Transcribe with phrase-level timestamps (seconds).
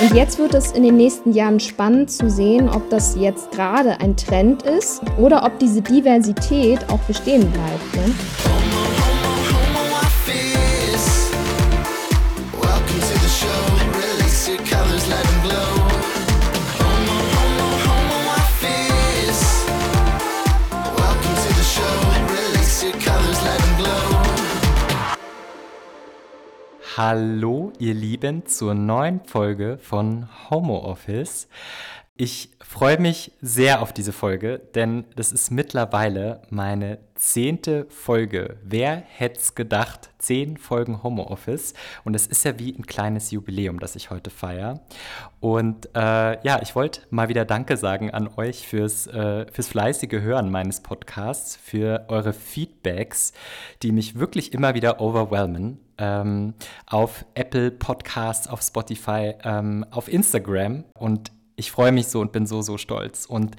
[0.00, 4.00] Und jetzt wird es in den nächsten Jahren spannend zu sehen, ob das jetzt gerade
[4.00, 7.96] ein Trend ist oder ob diese Diversität auch bestehen bleibt.
[7.96, 8.53] Ne?
[26.96, 31.48] Hallo, ihr Lieben, zur neuen Folge von Homo Office.
[32.16, 38.58] Ich freue mich sehr auf diese Folge, denn das ist mittlerweile meine zehnte Folge.
[38.62, 40.10] Wer hätte es gedacht?
[40.18, 41.74] Zehn Folgen Homeoffice.
[42.04, 44.82] Und es ist ja wie ein kleines Jubiläum, das ich heute feiere.
[45.40, 50.20] Und äh, ja, ich wollte mal wieder Danke sagen an euch fürs, äh, fürs fleißige
[50.20, 53.32] Hören meines Podcasts, für eure Feedbacks,
[53.82, 55.83] die mich wirklich immer wieder overwhelmen.
[55.98, 56.54] Ähm,
[56.86, 60.84] auf Apple Podcasts, auf Spotify, ähm, auf Instagram.
[60.98, 63.26] Und ich freue mich so und bin so, so stolz.
[63.26, 63.56] Und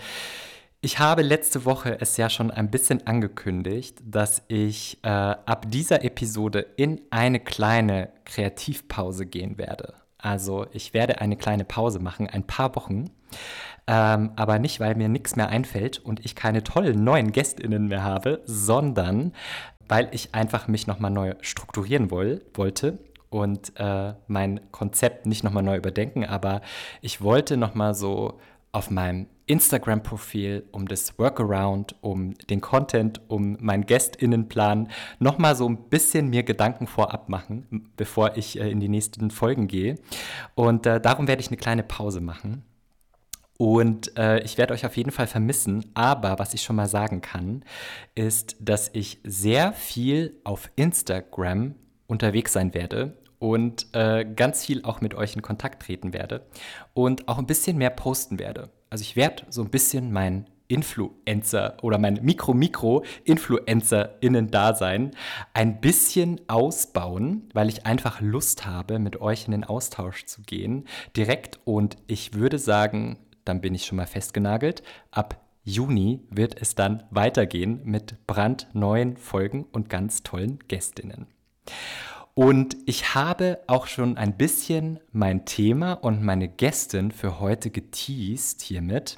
[0.81, 6.03] ich habe letzte Woche es ja schon ein bisschen angekündigt, dass ich äh, ab dieser
[6.03, 9.95] Episode in eine kleine Kreativpause gehen werde.
[10.19, 13.09] Also ich werde eine kleine Pause machen, ein paar Wochen.
[13.87, 18.03] Ähm, aber nicht, weil mir nichts mehr einfällt und ich keine tollen neuen Gästinnen mehr
[18.03, 19.33] habe, sondern
[19.87, 25.63] weil ich einfach mich nochmal neu strukturieren woll wollte und äh, mein Konzept nicht nochmal
[25.63, 26.61] neu überdenken, aber
[27.01, 28.39] ich wollte nochmal so
[28.71, 35.77] auf meinem Instagram-Profil, um das Workaround, um den Content, um meinen GästInnenplan nochmal so ein
[35.89, 39.95] bisschen mir Gedanken vorab machen, bevor ich äh, in die nächsten Folgen gehe.
[40.55, 42.63] Und äh, darum werde ich eine kleine Pause machen.
[43.57, 47.21] Und äh, ich werde euch auf jeden Fall vermissen, aber was ich schon mal sagen
[47.21, 47.63] kann,
[48.13, 51.75] ist, dass ich sehr viel auf Instagram
[52.07, 56.45] unterwegs sein werde und äh, ganz viel auch mit euch in Kontakt treten werde
[56.93, 58.69] und auch ein bisschen mehr posten werde.
[58.89, 65.11] Also ich werde so ein bisschen mein Influencer oder mein Mikro-Mikro-InfluencerInnen-Dasein
[65.53, 70.87] ein bisschen ausbauen, weil ich einfach Lust habe, mit euch in den Austausch zu gehen,
[71.15, 71.59] direkt.
[71.65, 77.03] Und ich würde sagen, dann bin ich schon mal festgenagelt, ab Juni wird es dann
[77.09, 81.27] weitergehen mit brandneuen Folgen und ganz tollen Gästinnen.
[82.35, 88.61] Und ich habe auch schon ein bisschen mein Thema und meine Gästin für heute geteased
[88.61, 89.17] hiermit,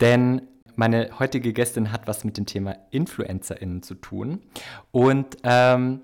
[0.00, 0.42] denn
[0.74, 4.42] meine heutige Gästin hat was mit dem Thema InfluencerInnen zu tun.
[4.90, 6.02] Und ähm,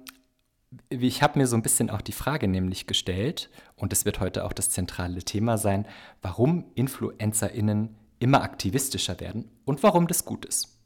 [0.88, 4.44] ich habe mir so ein bisschen auch die Frage nämlich gestellt, und es wird heute
[4.44, 5.86] auch das zentrale Thema sein,
[6.20, 10.78] warum InfluencerInnen immer aktivistischer werden und warum das gut ist.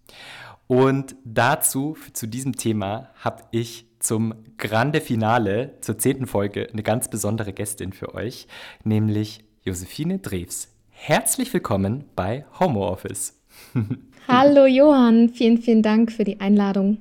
[0.66, 7.08] Und dazu, zu diesem Thema, habe ich zum Grande Finale, zur zehnten Folge, eine ganz
[7.08, 8.46] besondere Gästin für euch,
[8.82, 10.69] nämlich Josephine Drews.
[10.91, 13.41] Herzlich willkommen bei Homo Office.
[14.28, 16.98] Hallo Johann, vielen, vielen Dank für die Einladung.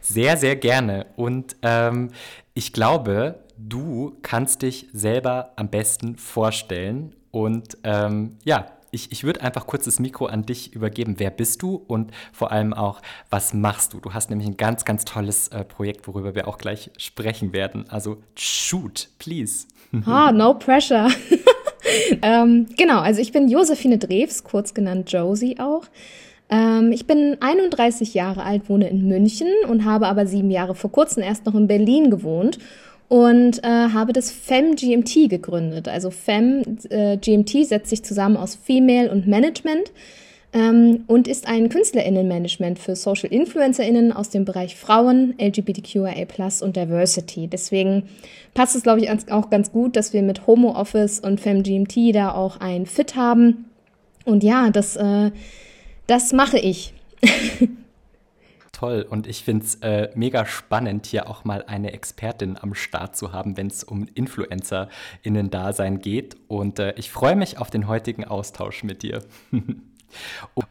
[0.00, 1.06] Sehr, sehr gerne.
[1.16, 2.10] Und ähm,
[2.54, 7.14] ich glaube, du kannst dich selber am besten vorstellen.
[7.30, 11.14] Und ähm, ja, ich, ich würde einfach kurz das Mikro an dich übergeben.
[11.18, 14.00] Wer bist du und vor allem auch, was machst du?
[14.00, 17.88] Du hast nämlich ein ganz, ganz tolles äh, Projekt, worüber wir auch gleich sprechen werden.
[17.88, 19.66] Also shoot, please.
[20.06, 21.08] Ah, no pressure.
[22.22, 25.84] ähm, genau, also ich bin Josephine Drews, kurz genannt Josie auch.
[26.50, 30.90] Ähm, ich bin 31 Jahre alt, wohne in München und habe aber sieben Jahre vor
[30.90, 32.58] kurzem erst noch in Berlin gewohnt
[33.08, 35.88] und äh, habe das FEM GMT gegründet.
[35.88, 39.92] Also FEM äh, GMT setzt sich zusammen aus Female und Management
[40.52, 46.26] ähm, und ist ein KünstlerInnenmanagement für Social InfluencerInnen aus dem Bereich Frauen, LGBTQIA+
[46.62, 47.46] und Diversity.
[47.46, 48.04] Deswegen
[48.54, 52.14] passt es, glaube ich, auch ganz gut, dass wir mit Homo Office und FEM GMT
[52.14, 53.66] da auch ein Fit haben.
[54.24, 55.30] Und ja, das, äh,
[56.10, 56.92] das mache ich.
[58.72, 63.14] toll und ich finde es äh, mega spannend, hier auch mal eine Expertin am Start
[63.14, 66.36] zu haben, wenn es um InfluencerInnen-Dasein geht.
[66.48, 69.22] Und äh, ich freue mich auf den heutigen Austausch mit dir.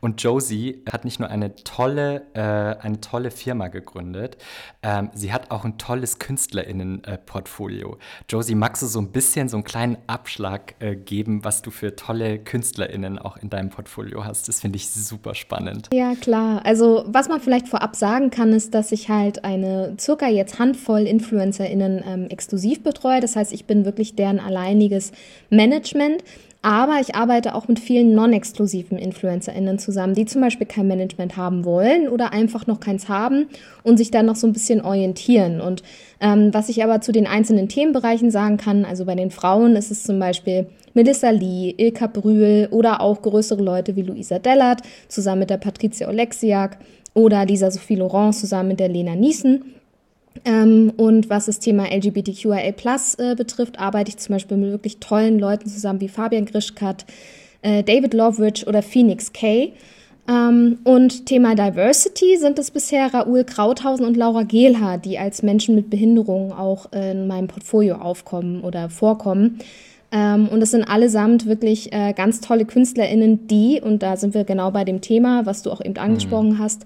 [0.01, 4.37] Und Josie hat nicht nur eine tolle, äh, eine tolle Firma gegründet,
[4.81, 7.97] ähm, sie hat auch ein tolles KünstlerInnen-Portfolio.
[8.29, 11.95] Josie, magst du so ein bisschen so einen kleinen Abschlag äh, geben, was du für
[11.95, 14.47] tolle KünstlerInnen auch in deinem Portfolio hast?
[14.47, 15.89] Das finde ich super spannend.
[15.93, 16.61] Ja, klar.
[16.65, 21.01] Also, was man vielleicht vorab sagen kann, ist, dass ich halt eine circa jetzt Handvoll
[21.01, 23.19] InfluencerInnen ähm, exklusiv betreue.
[23.19, 25.11] Das heißt, ich bin wirklich deren alleiniges
[25.49, 26.23] Management.
[26.61, 31.63] Aber ich arbeite auch mit vielen non-exklusiven InfluencerInnen zusammen, die zum Beispiel kein Management haben
[31.63, 33.47] wollen oder einfach noch keins haben
[33.83, 35.61] und sich dann noch so ein bisschen orientieren.
[35.61, 35.83] Und
[36.19, 39.89] ähm, was ich aber zu den einzelnen Themenbereichen sagen kann, also bei den Frauen ist
[39.89, 45.39] es zum Beispiel Melissa Lee, Ilka Brühl oder auch größere Leute wie Luisa Dellert zusammen
[45.39, 46.77] mit der Patricia Oleksiak
[47.13, 49.75] oder Lisa Sophie Laurent zusammen mit der Lena Niesen.
[50.45, 55.39] Ähm, und was das Thema LGBTQIA äh, betrifft, arbeite ich zum Beispiel mit wirklich tollen
[55.39, 57.05] Leuten zusammen wie Fabian Grischkat,
[57.61, 59.73] äh, David Loveridge oder Phoenix Kay.
[60.29, 65.75] Ähm, und Thema Diversity sind es bisher Raoul Krauthausen und Laura Gehlhardt, die als Menschen
[65.75, 69.59] mit Behinderungen auch in meinem Portfolio aufkommen oder vorkommen.
[70.11, 74.43] Ähm, und es sind allesamt wirklich äh, ganz tolle KünstlerInnen, die, und da sind wir
[74.43, 76.59] genau bei dem Thema, was du auch eben angesprochen mhm.
[76.59, 76.85] hast,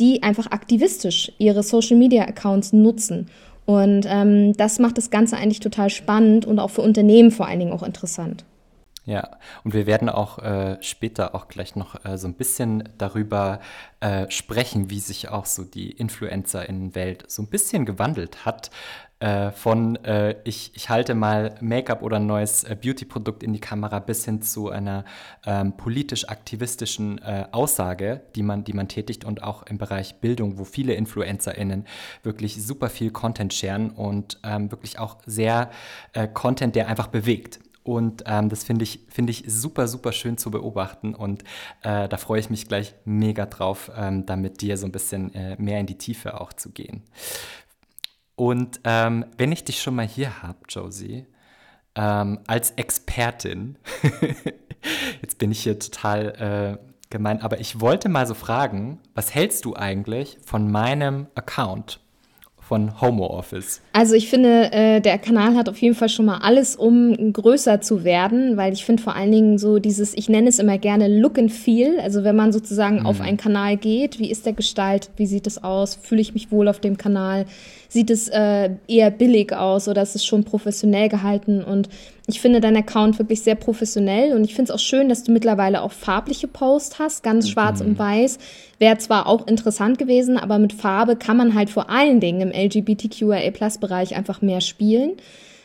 [0.00, 3.30] die einfach aktivistisch ihre Social Media Accounts nutzen.
[3.66, 7.60] Und ähm, das macht das Ganze eigentlich total spannend und auch für Unternehmen vor allen
[7.60, 8.44] Dingen auch interessant.
[9.04, 9.28] Ja,
[9.64, 13.60] und wir werden auch äh, später auch gleich noch äh, so ein bisschen darüber
[14.00, 18.70] äh, sprechen, wie sich auch so die Influencer-Welt so ein bisschen gewandelt hat.
[19.20, 23.60] Äh, von äh, ich, ich halte mal Make-up oder ein neues äh, Beauty-Produkt in die
[23.60, 25.04] Kamera bis hin zu einer
[25.44, 30.64] ähm, politisch-aktivistischen äh, Aussage, die man, die man tätigt und auch im Bereich Bildung, wo
[30.64, 31.86] viele InfluencerInnen
[32.22, 35.70] wirklich super viel Content scheren und ähm, wirklich auch sehr
[36.14, 37.60] äh, Content, der einfach bewegt.
[37.82, 41.14] Und ähm, das finde ich, find ich super, super schön zu beobachten.
[41.14, 41.42] Und
[41.82, 45.56] äh, da freue ich mich gleich mega drauf, ähm, da dir so ein bisschen äh,
[45.58, 47.02] mehr in die Tiefe auch zu gehen.
[48.40, 51.26] Und ähm, wenn ich dich schon mal hier habe, Josie,
[51.94, 53.76] ähm, als Expertin,
[55.20, 59.66] jetzt bin ich hier total äh, gemein, aber ich wollte mal so fragen, was hältst
[59.66, 62.00] du eigentlich von meinem Account?
[62.70, 63.80] von Homo Office?
[63.92, 67.80] Also ich finde, äh, der Kanal hat auf jeden Fall schon mal alles, um größer
[67.80, 71.08] zu werden, weil ich finde vor allen Dingen so dieses, ich nenne es immer gerne
[71.08, 73.06] Look and Feel, also wenn man sozusagen mhm.
[73.06, 76.52] auf einen Kanal geht, wie ist der Gestalt, wie sieht es aus, fühle ich mich
[76.52, 77.46] wohl auf dem Kanal,
[77.90, 81.88] sieht es äh, eher billig aus oder ist es schon professionell gehalten und
[82.28, 85.32] ich finde dein Account wirklich sehr professionell und ich finde es auch schön, dass du
[85.32, 87.50] mittlerweile auch farbliche Posts hast, ganz mhm.
[87.50, 88.38] schwarz und weiß.
[88.78, 92.52] Wäre zwar auch interessant gewesen, aber mit Farbe kann man halt vor allen Dingen im
[92.52, 95.14] LGBTQIA-Plus-Bereich einfach mehr spielen.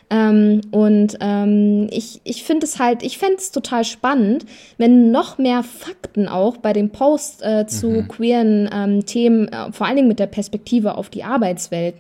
[0.10, 4.46] Ähm, und ähm, ich, ich finde es halt, ich fände es total spannend,
[4.78, 8.08] wenn noch mehr Fakten auch bei dem Post äh, zu mhm.
[8.08, 11.96] queeren ähm, Themen, äh, vor allen Dingen mit der Perspektive auf die Arbeitswelt,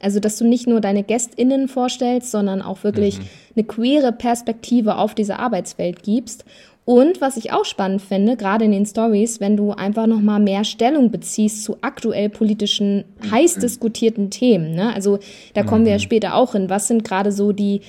[0.00, 3.24] also, dass du nicht nur deine GästInnen vorstellst, sondern auch wirklich mhm.
[3.56, 6.44] eine queere Perspektive auf diese Arbeitswelt gibst.
[6.86, 10.38] Und was ich auch spannend finde, gerade in den Stories, wenn du einfach noch mal
[10.38, 13.30] mehr Stellung beziehst zu aktuell politischen, mhm.
[13.32, 14.76] heiß diskutierten Themen.
[14.76, 14.94] Ne?
[14.94, 15.18] Also
[15.52, 16.02] da kommen wir ja mhm.
[16.02, 16.70] später auch hin.
[16.70, 17.80] Was sind gerade so die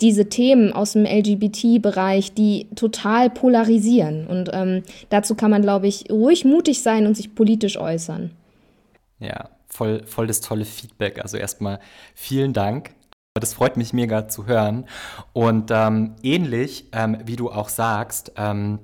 [0.00, 4.26] diese Themen aus dem LGBT-Bereich, die total polarisieren?
[4.26, 8.30] Und ähm, dazu kann man, glaube ich, ruhig mutig sein und sich politisch äußern.
[9.20, 11.22] Ja, voll, voll das tolle Feedback.
[11.22, 11.78] Also erstmal
[12.14, 12.92] vielen Dank.
[13.40, 14.86] Das freut mich mega zu hören.
[15.32, 18.78] Und ähm, ähnlich, ähm, wie du auch sagst, ähm,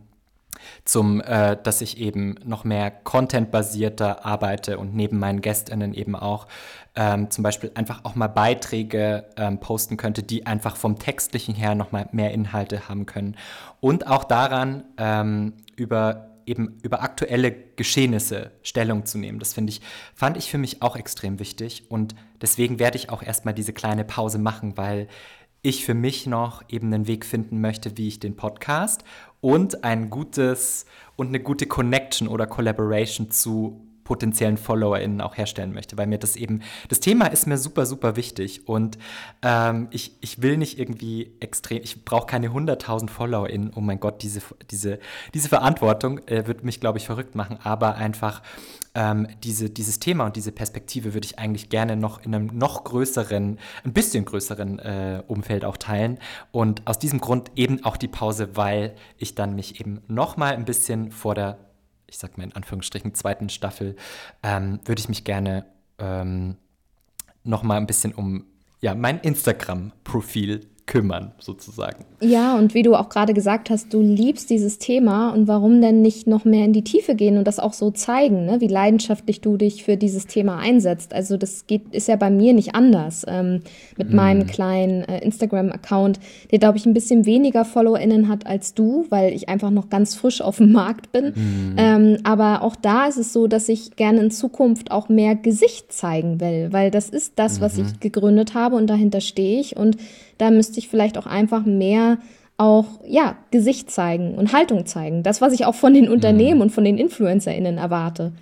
[0.84, 6.46] zum, äh, dass ich eben noch mehr Content-basierter arbeite und neben meinen GästInnen eben auch
[6.94, 11.75] ähm, zum Beispiel einfach auch mal Beiträge ähm, posten könnte, die einfach vom Textlichen her
[11.75, 13.37] noch mal mehr Inhalte haben können.
[13.81, 19.38] Und auch daran ähm, über eben über aktuelle Geschehnisse Stellung zu nehmen.
[19.38, 19.80] Das finde ich,
[20.14, 24.04] fand ich für mich auch extrem wichtig und deswegen werde ich auch erstmal diese kleine
[24.04, 25.08] Pause machen, weil
[25.62, 29.05] ich für mich noch eben einen Weg finden möchte, wie ich den Podcast
[29.40, 30.86] und ein gutes
[31.17, 36.36] und eine gute Connection oder Collaboration zu potenziellen FollowerInnen auch herstellen möchte, weil mir das
[36.36, 38.98] eben, das Thema ist mir super, super wichtig und
[39.42, 44.22] ähm, ich, ich will nicht irgendwie extrem, ich brauche keine 100.000 FollowerInnen, oh mein Gott,
[44.22, 44.40] diese,
[44.70, 44.98] diese,
[45.34, 48.42] diese Verantwortung äh, wird mich, glaube ich, verrückt machen, aber einfach
[48.94, 52.84] ähm, diese, dieses Thema und diese Perspektive würde ich eigentlich gerne noch in einem noch
[52.84, 56.18] größeren, ein bisschen größeren äh, Umfeld auch teilen
[56.50, 60.54] und aus diesem Grund eben auch die Pause, weil ich dann mich eben noch mal
[60.54, 61.58] ein bisschen vor der
[62.12, 63.96] ich sag mal in Anführungsstrichen, zweiten Staffel,
[64.42, 65.64] ähm, würde ich mich gerne
[65.98, 66.56] ähm,
[67.42, 68.44] noch mal ein bisschen um
[68.81, 72.05] ja, mein Instagram-Profil kümmern, sozusagen.
[72.20, 76.03] Ja, und wie du auch gerade gesagt hast, du liebst dieses Thema und warum denn
[76.03, 78.60] nicht noch mehr in die Tiefe gehen und das auch so zeigen, ne?
[78.60, 81.15] wie leidenschaftlich du dich für dieses Thema einsetzt.
[81.15, 83.24] Also das geht, ist ja bei mir nicht anders.
[83.29, 83.60] Ähm,
[83.96, 84.17] mit mm.
[84.17, 86.19] meinem kleinen äh, Instagram-Account,
[86.51, 90.17] der, glaube ich, ein bisschen weniger FollowerInnen hat als du, weil ich einfach noch ganz
[90.17, 91.29] frisch auf dem Markt bin.
[91.29, 91.74] Mm.
[91.77, 95.93] Ähm, aber auch da ist es so, dass ich gerne in Zukunft auch mehr Gesicht
[95.93, 97.86] zeigen will, weil das ist das, was mm -hmm.
[97.86, 99.96] ich gegründet habe und dahinter stehe ich und
[100.43, 102.19] da müsste ich vielleicht auch einfach mehr
[102.56, 105.22] auch ja Gesicht zeigen und Haltung zeigen.
[105.22, 106.63] Das, was ich auch von den Unternehmen mhm.
[106.63, 108.32] und von den InfluencerInnen erwarte.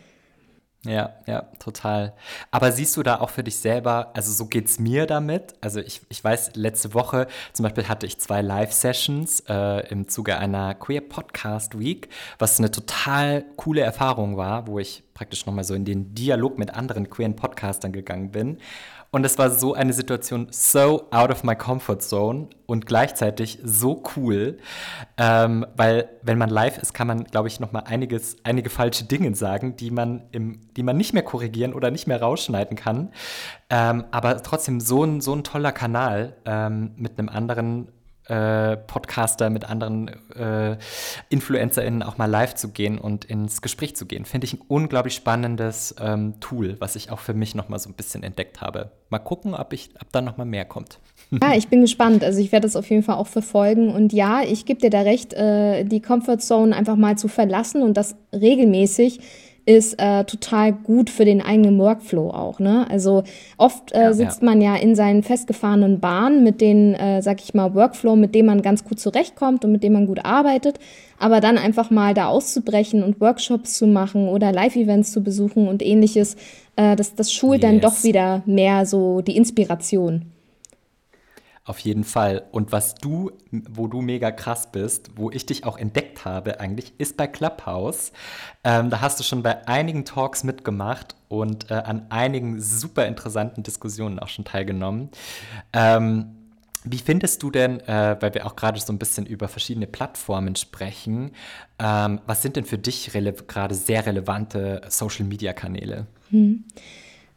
[0.87, 2.15] Ja, ja, total.
[2.51, 5.53] Aber siehst du da auch für dich selber, also so geht es mir damit.
[5.61, 10.39] Also ich, ich weiß, letzte Woche zum Beispiel hatte ich zwei Live-Sessions äh, im Zuge
[10.39, 15.75] einer Queer Podcast Week, was eine total coole Erfahrung war, wo ich praktisch nochmal so
[15.75, 18.57] in den Dialog mit anderen queeren Podcastern gegangen bin.
[19.13, 24.05] Und es war so eine Situation, so out of my comfort zone und gleichzeitig so
[24.15, 24.59] cool,
[25.17, 29.05] ähm, weil wenn man live ist, kann man, glaube ich, noch mal einiges, einige falsche
[29.05, 33.13] Dinge sagen, die man, im, die man nicht mehr korrigieren oder nicht mehr rausschneiden kann.
[33.69, 37.91] Ähm, aber trotzdem so ein, so ein toller Kanal ähm, mit einem anderen
[38.31, 40.77] äh, Podcaster, mit anderen äh,
[41.31, 44.25] InfluencerInnen auch mal live zu gehen und ins Gespräch zu gehen.
[44.25, 47.91] Finde ich ein unglaublich spannendes ähm, Tool, was ich auch für mich noch mal so
[47.91, 48.93] ein bisschen entdeckt habe.
[49.09, 50.99] Mal gucken, ob, ich, ob da noch mal mehr kommt.
[51.43, 52.25] Ja, ich bin gespannt.
[52.25, 53.95] Also ich werde das auf jeden Fall auch verfolgen.
[53.95, 57.85] Und ja, ich gebe dir da recht, äh, die Comfort Zone einfach mal zu verlassen
[57.85, 59.21] und das regelmäßig
[59.67, 62.59] ist äh, total gut für den eigenen Workflow auch.
[62.59, 62.87] Ne?
[62.91, 63.23] Also
[63.57, 64.47] oft äh, ja, sitzt ja.
[64.47, 68.47] man ja in seinen festgefahrenen Bahnen mit den, äh, sag ich mal, Workflow, mit dem
[68.47, 70.79] man ganz gut zurechtkommt und mit dem man gut arbeitet.
[71.19, 75.83] Aber dann einfach mal da auszubrechen und Workshops zu machen oder Live-Events zu besuchen und
[75.83, 76.37] ähnliches,
[76.77, 77.71] äh, das, das schult yes.
[77.71, 80.33] dann doch wieder mehr so die Inspiration.
[81.71, 82.43] Auf jeden Fall.
[82.51, 86.95] Und was du, wo du mega krass bist, wo ich dich auch entdeckt habe eigentlich,
[86.99, 88.11] ist bei Clubhouse.
[88.65, 93.63] Ähm, da hast du schon bei einigen Talks mitgemacht und äh, an einigen super interessanten
[93.63, 95.11] Diskussionen auch schon teilgenommen.
[95.73, 96.35] Ähm,
[96.83, 100.57] wie findest du denn, äh, weil wir auch gerade so ein bisschen über verschiedene Plattformen
[100.57, 101.31] sprechen,
[101.79, 103.13] ähm, was sind denn für dich
[103.47, 106.09] gerade sehr relevante Social-Media-Kanäle?
[106.31, 106.65] Hm.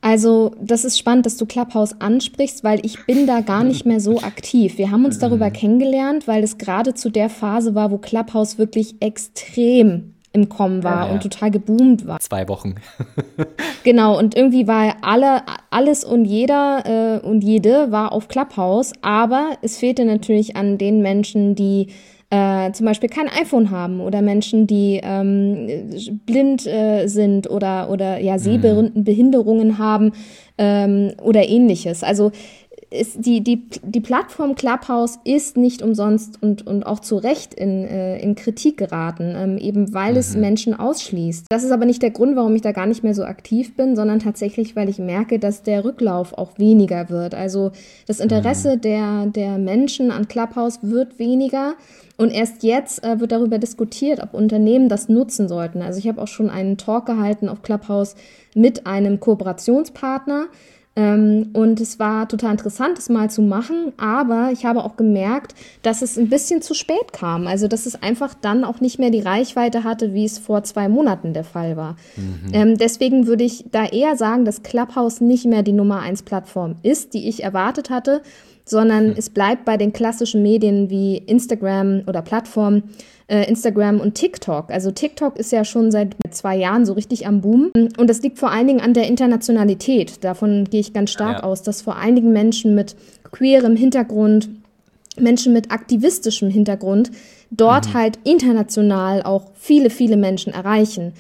[0.03, 4.01] Also, das ist spannend, dass du Clubhouse ansprichst, weil ich bin da gar nicht mehr
[4.01, 4.77] so aktiv.
[4.77, 5.53] Wir haben uns darüber mhm.
[5.53, 11.03] kennengelernt, weil es gerade zu der Phase war, wo Clubhouse wirklich extrem im Kommen war
[11.03, 11.13] ja, ja.
[11.13, 12.19] und total geboomt war.
[12.19, 12.75] Zwei Wochen.
[13.86, 19.51] genau, und irgendwie war alle, alles und jeder äh, und jede war auf Clubhouse, aber
[19.62, 21.88] es fehlte natürlich an den Menschen, die
[22.33, 25.67] äh, zum Beispiel kein iPhone haben oder Menschen, die ähm,
[26.25, 29.77] blind äh, sind oder, oder ja, Sehbehinderungen mhm.
[29.77, 30.11] haben
[30.57, 32.03] ähm, oder ähnliches.
[32.03, 32.31] Also
[32.89, 37.85] ist die, die, die Plattform Clubhouse ist nicht umsonst und, und auch zu Recht in,
[37.85, 40.19] äh, in Kritik geraten, ähm, eben weil mhm.
[40.19, 41.45] es Menschen ausschließt.
[41.49, 43.95] Das ist aber nicht der Grund, warum ich da gar nicht mehr so aktiv bin,
[43.95, 47.35] sondern tatsächlich, weil ich merke, dass der Rücklauf auch weniger wird.
[47.35, 47.71] Also
[48.07, 48.81] das Interesse mhm.
[48.81, 51.75] der, der Menschen an Clubhouse wird weniger.
[52.17, 55.82] Und erst jetzt äh, wird darüber diskutiert, ob Unternehmen das nutzen sollten.
[55.82, 58.15] Also ich habe auch schon einen Talk gehalten auf Clubhouse
[58.53, 60.48] mit einem Kooperationspartner,
[60.96, 65.55] ähm, und es war total interessant, das mal zu machen, aber ich habe auch gemerkt,
[65.82, 67.48] dass es ein bisschen zu spät kam.
[67.48, 70.89] Also, dass es einfach dann auch nicht mehr die Reichweite hatte, wie es vor zwei
[70.89, 71.96] Monaten der Fall war.
[72.15, 72.53] Mhm.
[72.53, 76.75] Ähm, deswegen würde ich da eher sagen, dass Clubhouse nicht mehr die Nummer eins Plattform
[76.84, 78.22] ist, die ich erwartet hatte,
[78.65, 79.15] sondern mhm.
[79.17, 82.84] es bleibt bei den klassischen Medien wie Instagram oder Plattformen,
[83.27, 84.72] äh, Instagram und TikTok.
[84.72, 87.72] Also TikTok ist ja schon seit zwei Jahren so richtig am Boom.
[87.98, 90.24] Und das liegt vor allen Dingen an der Internationalität.
[90.24, 91.43] Davon gehe ich ganz stark ja.
[91.43, 92.96] aus, dass vor allen Dingen Menschen mit
[93.32, 94.50] queerem Hintergrund,
[95.17, 97.12] Menschen mit aktivistischem Hintergrund
[97.51, 97.93] dort mhm.
[97.93, 101.13] halt international auch viele, viele Menschen erreichen.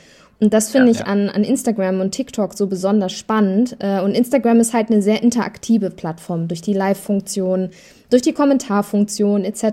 [0.43, 1.05] Und das finde ja, ich ja.
[1.05, 3.77] An, an Instagram und TikTok so besonders spannend.
[3.79, 7.69] Äh, und Instagram ist halt eine sehr interaktive Plattform durch die Live-Funktion,
[8.09, 9.63] durch die Kommentarfunktion etc.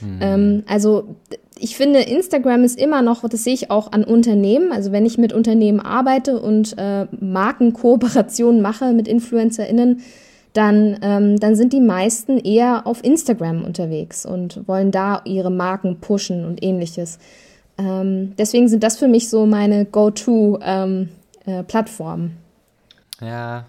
[0.00, 0.18] Mhm.
[0.22, 1.16] Ähm, also
[1.58, 4.72] ich finde, Instagram ist immer noch, das sehe ich auch an Unternehmen.
[4.72, 10.00] Also wenn ich mit Unternehmen arbeite und äh, Markenkooperationen mache mit InfluencerInnen,
[10.54, 16.00] dann, ähm, dann sind die meisten eher auf Instagram unterwegs und wollen da ihre Marken
[16.00, 17.18] pushen und ähnliches.
[17.78, 22.36] Ähm, deswegen sind das für mich so meine Go-To-Plattformen.
[23.20, 23.66] Ähm, äh, ja,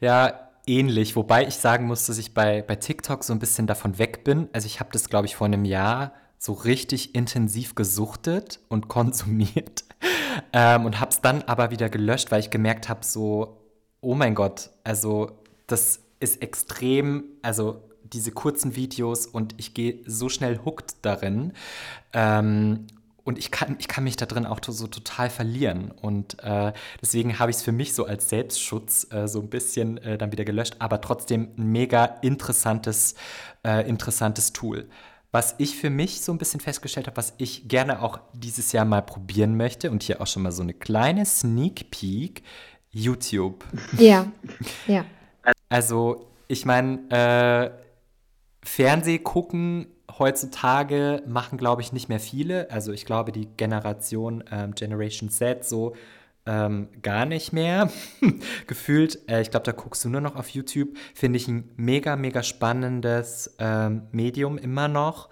[0.00, 0.32] ja,
[0.66, 1.16] ähnlich.
[1.16, 4.48] Wobei ich sagen muss, dass ich bei, bei TikTok so ein bisschen davon weg bin.
[4.52, 9.84] Also ich habe das, glaube ich, vor einem Jahr so richtig intensiv gesuchtet und konsumiert
[10.52, 13.58] ähm, und habe es dann aber wieder gelöscht, weil ich gemerkt habe, so,
[14.00, 15.32] oh mein Gott, also
[15.66, 21.52] das ist extrem, also diese kurzen Videos und ich gehe so schnell hooked darin.
[22.12, 22.86] Ähm,
[23.24, 25.90] und ich kann, ich kann mich da drin auch so total verlieren.
[25.90, 29.98] Und äh, deswegen habe ich es für mich so als Selbstschutz äh, so ein bisschen
[29.98, 33.14] äh, dann wieder gelöscht, aber trotzdem ein mega interessantes,
[33.64, 34.88] äh, interessantes Tool.
[35.30, 38.84] Was ich für mich so ein bisschen festgestellt habe, was ich gerne auch dieses Jahr
[38.84, 42.42] mal probieren möchte und hier auch schon mal so eine kleine Sneak Peek,
[42.90, 43.64] YouTube.
[43.98, 44.30] Ja,
[44.86, 45.04] ja.
[45.70, 47.70] Also, ich meine, äh,
[48.62, 49.86] Fernseh gucken
[50.18, 52.70] heutzutage machen, glaube ich, nicht mehr viele.
[52.70, 55.94] Also ich glaube, die Generation ähm, Generation Z so
[56.46, 57.90] ähm, gar nicht mehr.
[58.66, 60.90] Gefühlt, äh, ich glaube, da guckst du nur noch auf YouTube.
[61.14, 65.28] Finde ich ein mega, mega spannendes ähm, Medium immer noch.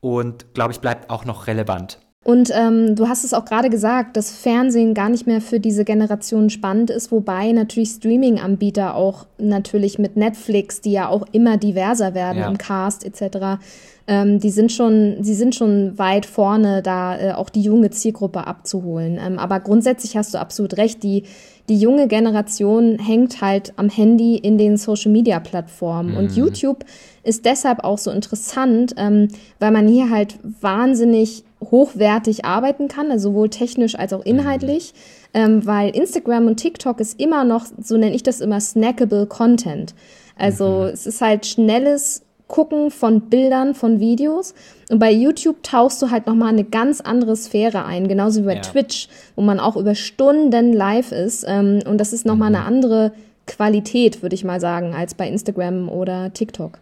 [0.00, 1.98] Und glaube ich, bleibt auch noch relevant.
[2.24, 5.84] Und ähm, du hast es auch gerade gesagt, dass Fernsehen gar nicht mehr für diese
[5.84, 12.14] Generation spannend ist, wobei natürlich Streaming-Anbieter auch natürlich mit Netflix, die ja auch immer diverser
[12.14, 12.48] werden ja.
[12.48, 13.60] im Cast etc.,
[14.06, 18.46] ähm, die sind schon, sie sind schon weit vorne, da äh, auch die junge Zielgruppe
[18.46, 19.18] abzuholen.
[19.24, 21.24] Ähm, aber grundsätzlich hast du absolut recht, die,
[21.68, 26.12] die junge Generation hängt halt am Handy in den Social-Media-Plattformen.
[26.12, 26.16] Mhm.
[26.16, 26.84] Und YouTube
[27.22, 29.28] ist deshalb auch so interessant, ähm,
[29.60, 34.94] weil man hier halt wahnsinnig hochwertig arbeiten kann, also sowohl technisch als auch inhaltlich,
[35.32, 39.94] ähm, weil Instagram und TikTok ist immer noch, so nenne ich das immer, snackable Content.
[40.36, 40.86] Also mhm.
[40.86, 44.54] es ist halt schnelles Gucken von Bildern, von Videos.
[44.90, 48.56] Und bei YouTube tauchst du halt nochmal eine ganz andere Sphäre ein, genauso wie bei
[48.56, 48.60] ja.
[48.60, 51.44] Twitch, wo man auch über Stunden live ist.
[51.46, 52.56] Ähm, und das ist nochmal mhm.
[52.56, 53.12] eine andere
[53.46, 56.78] Qualität, würde ich mal sagen, als bei Instagram oder TikTok.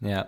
[0.00, 0.26] Ja,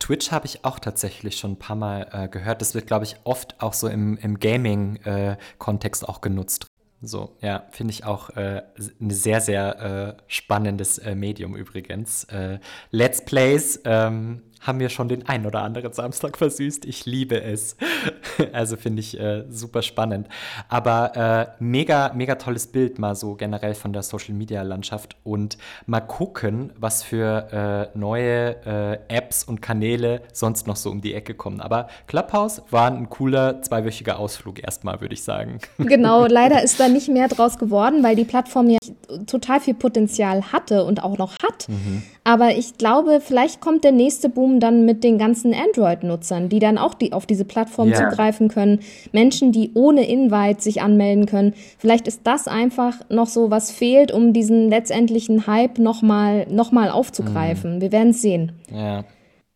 [0.00, 2.60] Twitch habe ich auch tatsächlich schon ein paar Mal äh, gehört.
[2.60, 6.66] Das wird, glaube ich, oft auch so im, im Gaming-Kontext äh, auch genutzt.
[7.04, 8.62] So, ja, finde ich auch äh,
[9.00, 12.24] ein sehr, sehr äh, spannendes äh, Medium übrigens.
[12.24, 12.60] Äh,
[12.92, 16.84] Let's Plays ähm, haben mir schon den ein oder anderen Samstag versüßt.
[16.86, 17.76] Ich liebe es.
[18.52, 20.28] also finde ich äh, super spannend.
[20.68, 25.58] Aber äh, mega, mega tolles Bild mal so generell von der Social Media Landschaft und
[25.86, 31.14] mal gucken, was für äh, neue äh, Apps und Kanäle sonst noch so um die
[31.14, 31.60] Ecke kommen.
[31.60, 35.58] Aber Clubhouse war ein cooler zweiwöchiger Ausflug erstmal, würde ich sagen.
[35.92, 38.78] Genau, leider ist da nicht mehr draus geworden, weil die Plattform ja
[39.26, 41.68] total viel Potenzial hatte und auch noch hat.
[41.68, 42.02] Mhm.
[42.24, 46.78] Aber ich glaube, vielleicht kommt der nächste Boom dann mit den ganzen Android-Nutzern, die dann
[46.78, 48.10] auch die, auf diese Plattform yeah.
[48.10, 48.80] zugreifen können.
[49.10, 51.54] Menschen, die ohne Invite sich anmelden können.
[51.78, 56.90] Vielleicht ist das einfach noch so, was fehlt, um diesen letztendlichen Hype nochmal noch mal
[56.90, 57.76] aufzugreifen.
[57.76, 57.80] Mhm.
[57.80, 58.52] Wir werden es sehen.
[58.72, 59.04] Ja.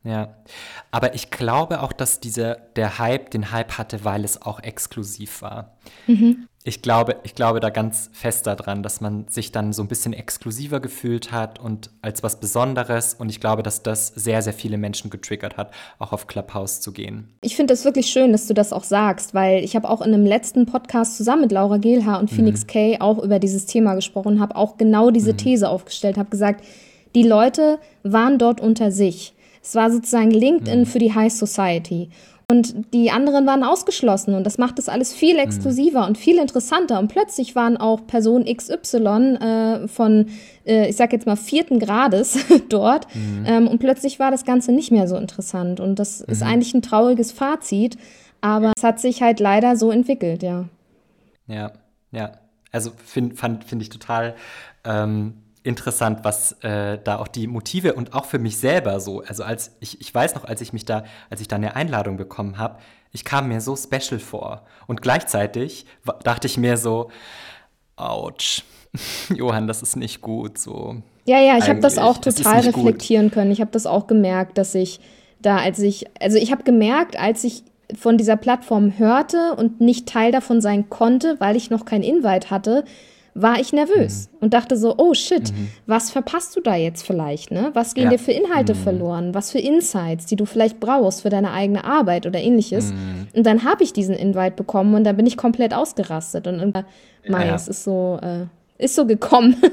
[0.07, 0.37] Ja,
[0.91, 5.43] aber ich glaube auch, dass dieser, der Hype den Hype hatte, weil es auch exklusiv
[5.43, 5.77] war.
[6.07, 9.89] Mhm ich glaube, ich glaube da ganz fest daran, dass man sich dann so ein
[9.89, 13.15] bisschen exklusiver gefühlt hat und als was Besonderes.
[13.15, 16.93] Und ich glaube, dass das sehr, sehr viele Menschen getriggert hat, auch auf Clubhouse zu
[16.93, 17.29] gehen.
[17.41, 20.13] Ich finde es wirklich schön, dass du das auch sagst, weil ich habe auch in
[20.13, 22.67] einem letzten Podcast zusammen mit Laura Gehlhaar und Phoenix mhm.
[22.67, 25.39] Kay auch über dieses Thema gesprochen, habe auch genau diese mhm.
[25.39, 26.65] These aufgestellt, habe gesagt,
[27.15, 29.36] die Leute waren dort unter sich.
[29.67, 30.87] Es war sozusagen LinkedIn mhm.
[30.87, 32.11] für die High Society.
[32.49, 35.41] Und die anderen waren ausgeschlossen und das macht das alles viel mhm.
[35.41, 36.09] exklusiver mhm.
[36.09, 37.01] und viel interessanter.
[37.01, 39.09] Und plötzlich waren auch Person XY
[39.41, 40.27] äh, von,
[40.65, 43.13] äh, ich sag jetzt mal, vierten Grades dort.
[43.17, 43.45] Mhm.
[43.45, 45.81] Ähm, und plötzlich war das Ganze nicht mehr so interessant.
[45.81, 46.33] Und das mhm.
[46.33, 47.99] ist eigentlich ein trauriges Fazit.
[48.41, 50.67] Aber es hat sich halt leider so entwickelt, ja.
[51.49, 51.73] Ja,
[52.13, 52.33] ja.
[52.71, 54.37] Also finde find ich total
[54.85, 55.35] ähm,
[55.67, 59.73] interessant, was äh, da auch die Motive und auch für mich selber so, also als
[59.81, 62.79] ich, ich weiß noch, als ich mich da, als ich da eine Einladung bekommen habe,
[63.13, 64.63] ich kam mir so special vor.
[64.87, 65.87] Und gleichzeitig
[66.23, 67.11] dachte ich mir so,
[67.97, 68.63] ouch,
[69.35, 70.97] Johann, das ist nicht gut so.
[71.27, 73.35] Ja, ja, ich habe das auch total reflektieren gut.
[73.35, 73.51] können.
[73.51, 75.01] Ich habe das auch gemerkt, dass ich
[75.41, 80.09] da, als ich, also ich habe gemerkt, als ich von dieser Plattform hörte und nicht
[80.09, 82.85] Teil davon sein konnte, weil ich noch kein Invite hatte,
[83.37, 84.39] war ich nervös mhm.
[84.41, 85.69] und dachte so, oh shit, mhm.
[85.87, 87.71] was verpasst du da jetzt vielleicht, ne?
[87.75, 88.11] Was gehen ja.
[88.11, 88.79] dir für Inhalte mhm.
[88.79, 89.35] verloren?
[89.35, 92.93] Was für Insights, die du vielleicht brauchst für deine eigene Arbeit oder ähnliches?
[92.93, 93.29] Mhm.
[93.35, 96.85] Und dann habe ich diesen Invite bekommen und dann bin ich komplett ausgerastet und, und
[97.29, 97.55] mein, ja.
[97.55, 98.47] es ist so, äh,
[98.83, 99.57] ist so gekommen.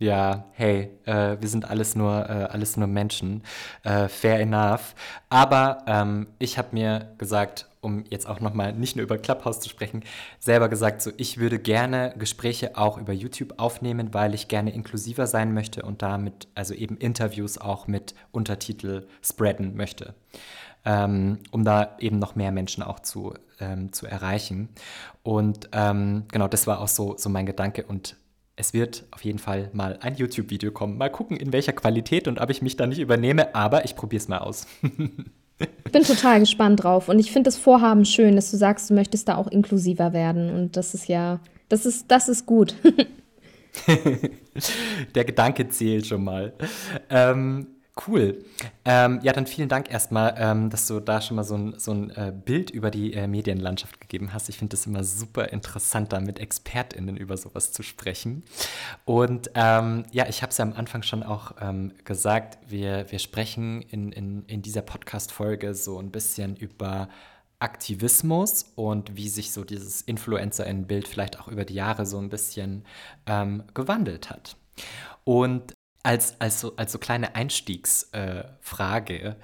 [0.00, 3.42] Ja, hey, äh, wir sind alles nur, äh, alles nur Menschen.
[3.82, 4.94] Äh, fair enough.
[5.30, 9.68] Aber ähm, ich habe mir gesagt, um jetzt auch nochmal nicht nur über Clubhouse zu
[9.68, 10.02] sprechen,
[10.40, 15.28] selber gesagt, so ich würde gerne Gespräche auch über YouTube aufnehmen, weil ich gerne inklusiver
[15.28, 20.14] sein möchte und damit also eben Interviews auch mit Untertitel spreaden möchte.
[20.84, 24.68] Ähm, um da eben noch mehr Menschen auch zu, ähm, zu erreichen.
[25.22, 28.16] Und ähm, genau, das war auch so, so mein Gedanke und
[28.56, 30.96] es wird auf jeden Fall mal ein YouTube-Video kommen.
[30.96, 34.20] Mal gucken, in welcher Qualität und ob ich mich da nicht übernehme, aber ich probiere
[34.20, 34.66] es mal aus.
[35.58, 38.94] Ich bin total gespannt drauf und ich finde das Vorhaben schön, dass du sagst, du
[38.94, 42.74] möchtest da auch inklusiver werden und das ist ja, das ist, das ist gut.
[45.14, 46.54] Der Gedanke zählt schon mal.
[47.10, 47.66] Ähm,
[48.06, 48.44] Cool.
[48.84, 51.92] Ähm, ja, dann vielen Dank erstmal, ähm, dass du da schon mal so ein, so
[51.92, 54.50] ein äh, Bild über die äh, Medienlandschaft gegeben hast.
[54.50, 58.44] Ich finde es immer super interessant, da mit ExpertInnen über sowas zu sprechen.
[59.06, 63.18] Und ähm, ja, ich habe es ja am Anfang schon auch ähm, gesagt, wir, wir
[63.18, 67.08] sprechen in, in, in dieser Podcast-Folge so ein bisschen über
[67.60, 72.84] Aktivismus und wie sich so dieses Influencer-Bild vielleicht auch über die Jahre so ein bisschen
[73.26, 74.56] ähm, gewandelt hat.
[75.24, 75.72] Und
[76.06, 79.34] als, als, so, als so kleine Einstiegsfrage, äh,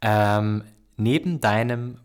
[0.00, 0.62] ähm,
[0.96, 1.98] neben deinem,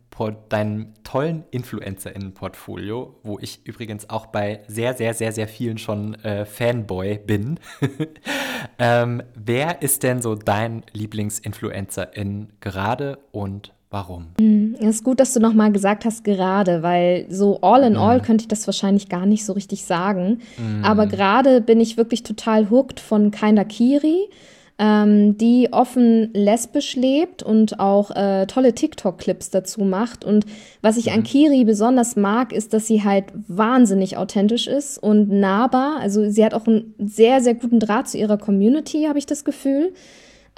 [0.49, 6.45] deinem tollen InfluencerInnen-Portfolio, wo ich übrigens auch bei sehr, sehr, sehr, sehr vielen schon äh,
[6.45, 7.59] Fanboy bin,
[8.79, 14.27] ähm, wer ist denn so dein Lieblings-InfluencerIn gerade und Warum?
[14.39, 17.97] Mm, es ist gut, dass du nochmal gesagt hast, gerade, weil so all in mm.
[17.97, 20.39] all könnte ich das wahrscheinlich gar nicht so richtig sagen.
[20.57, 20.85] Mm.
[20.85, 24.29] Aber gerade bin ich wirklich total hooked von Kinda Kiri,
[24.77, 30.23] ähm, die offen lesbisch lebt und auch äh, tolle TikTok-Clips dazu macht.
[30.23, 30.45] Und
[30.81, 31.23] was ich an mhm.
[31.23, 35.97] Kiri besonders mag, ist, dass sie halt wahnsinnig authentisch ist und nahbar.
[35.99, 39.43] Also sie hat auch einen sehr, sehr guten Draht zu ihrer Community, habe ich das
[39.43, 39.93] Gefühl.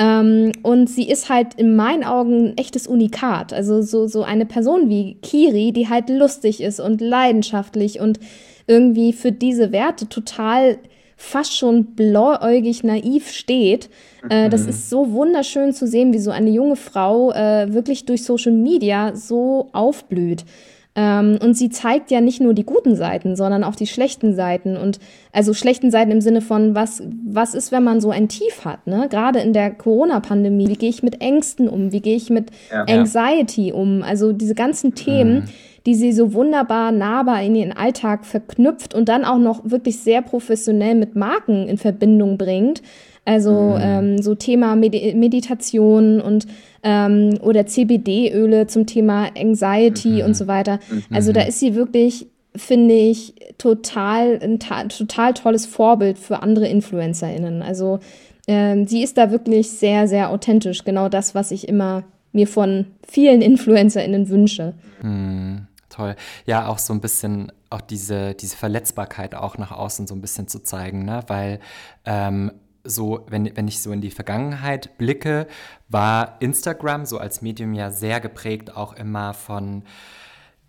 [0.02, 3.54] Ähm, und sie ist halt in meinen Augen ein echtes Unikat.
[3.54, 8.20] Also so, so eine Person wie Kiri, die halt lustig ist und leidenschaftlich und
[8.66, 10.80] irgendwie für diese Werte total
[11.18, 13.92] fast schon blauäugig naiv steht.
[14.28, 14.70] Äh, das mhm.
[14.70, 19.16] ist so wunderschön zu sehen, wie so eine junge Frau äh, wirklich durch Social Media
[19.16, 20.46] so aufblüht.
[20.94, 24.76] Ähm, und sie zeigt ja nicht nur die guten Seiten, sondern auch die schlechten Seiten.
[24.76, 25.00] Und
[25.32, 28.88] also schlechten Seiten im Sinne von, was, was ist, wenn man so ein Tief hat,
[28.88, 29.08] ne?
[29.10, 31.94] Gerade in der Corona-Pandemie, wie gehe ich mit Ängsten um?
[31.94, 33.76] Wie gehe ich mit ja, Anxiety ja.
[33.76, 34.04] um?
[34.04, 35.44] Also diese ganzen Themen, mhm.
[35.86, 40.22] die sie so wunderbar nahbar in ihren Alltag verknüpft und dann auch noch wirklich sehr
[40.22, 42.82] professionell mit Marken in Verbindung bringt.
[43.24, 43.82] Also mhm.
[43.82, 46.48] ähm, so Thema Medi Meditation und
[46.84, 50.26] ähm, oder CBD-Öle zum Thema Anxiety mhm.
[50.26, 50.80] und so weiter.
[50.90, 51.04] Mhm.
[51.12, 57.62] Also da ist sie wirklich, finde ich, total ein total tolles Vorbild für andere InfluencerInnen.
[57.62, 58.00] Also
[58.48, 60.84] ähm, sie ist da wirklich sehr, sehr authentisch.
[60.84, 64.74] Genau das, was ich immer mir von vielen InfluencerInnen wünsche.
[65.02, 65.68] Mhm.
[65.90, 66.16] Toll.
[66.46, 70.48] Ja, auch so ein bisschen auch diese, diese Verletzbarkeit auch nach außen so ein bisschen
[70.48, 71.22] zu zeigen, ne?
[71.28, 71.60] Weil
[72.06, 72.52] ähm,
[72.84, 75.48] so, wenn, wenn ich so in die Vergangenheit blicke,
[75.90, 79.84] war Instagram so als Medium ja sehr geprägt auch immer von,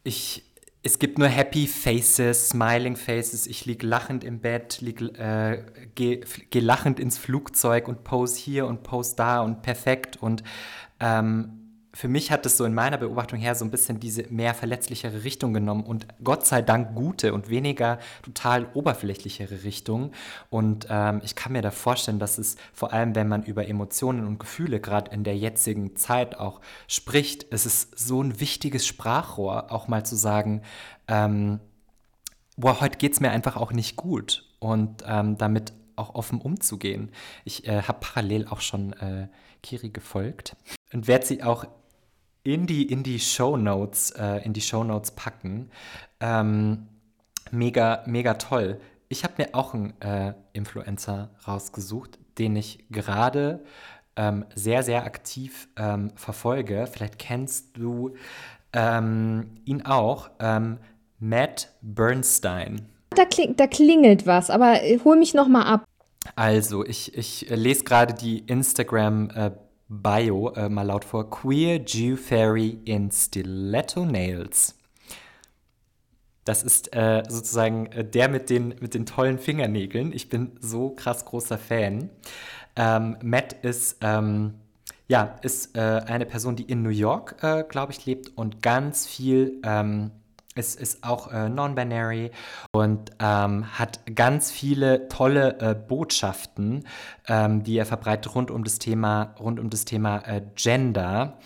[0.05, 0.45] ich,
[0.83, 5.63] es gibt nur Happy Faces, Smiling Faces, ich liege lachend im Bett, äh,
[5.95, 6.21] gehe
[6.51, 10.43] geh lachend ins Flugzeug und pose hier und pose da und perfekt und
[10.99, 11.62] ähm,
[11.95, 15.25] für mich hat es so in meiner Beobachtung her so ein bisschen diese mehr verletzlichere
[15.25, 20.13] Richtung genommen und Gott sei Dank gute und weniger total oberflächlichere Richtung.
[20.49, 24.27] Und ähm, ich kann mir da vorstellen, dass es vor allem, wenn man über Emotionen
[24.27, 29.71] und Gefühle gerade in der jetzigen Zeit auch spricht, es ist so ein wichtiges Sprachrohr,
[29.71, 30.63] auch mal zu sagen,
[31.09, 31.61] ähm,
[32.57, 37.11] boah, heute geht es mir einfach auch nicht gut und ähm, damit auch offen umzugehen.
[37.45, 39.29] Ich äh, habe parallel auch schon äh,
[39.63, 40.57] Kiri gefolgt
[40.93, 41.67] und werde sie auch
[42.45, 45.71] in die, in die Show Notes, äh, in die Show Notes packen.
[46.21, 46.89] Ähm,
[47.51, 48.81] mega, mega toll.
[49.09, 53.63] Ich habe mir auch einen äh, Influencer rausgesucht, den ich gerade
[54.17, 56.87] ähm, sehr, sehr aktiv ähm, verfolge.
[56.91, 58.15] Vielleicht kennst du
[58.73, 60.31] ähm, ihn auch.
[60.39, 60.79] Ähm,
[61.19, 62.89] Matt Bernstein.
[63.11, 65.85] Da, kling, da klingelt was, aber äh, hol mich noch mal ab.
[66.35, 69.51] Also, ich, ich lese gerade die Instagram- äh,
[69.93, 71.29] Bio äh, mal laut vor.
[71.29, 74.75] Queer Jew Fairy in Stiletto Nails.
[76.45, 80.13] Das ist äh, sozusagen äh, der mit den, mit den tollen Fingernägeln.
[80.13, 82.09] Ich bin so krass großer Fan.
[82.75, 84.55] Ähm, Matt ist, ähm,
[85.09, 89.07] ja, ist äh, eine Person, die in New York, äh, glaube ich, lebt und ganz
[89.07, 90.11] viel ähm,
[90.55, 92.31] es ist auch äh, non-binary
[92.73, 96.85] und ähm, hat ganz viele tolle äh, Botschaften,
[97.29, 101.39] ähm, die er verbreitet rund um das Thema, rund um das Thema äh, Gender.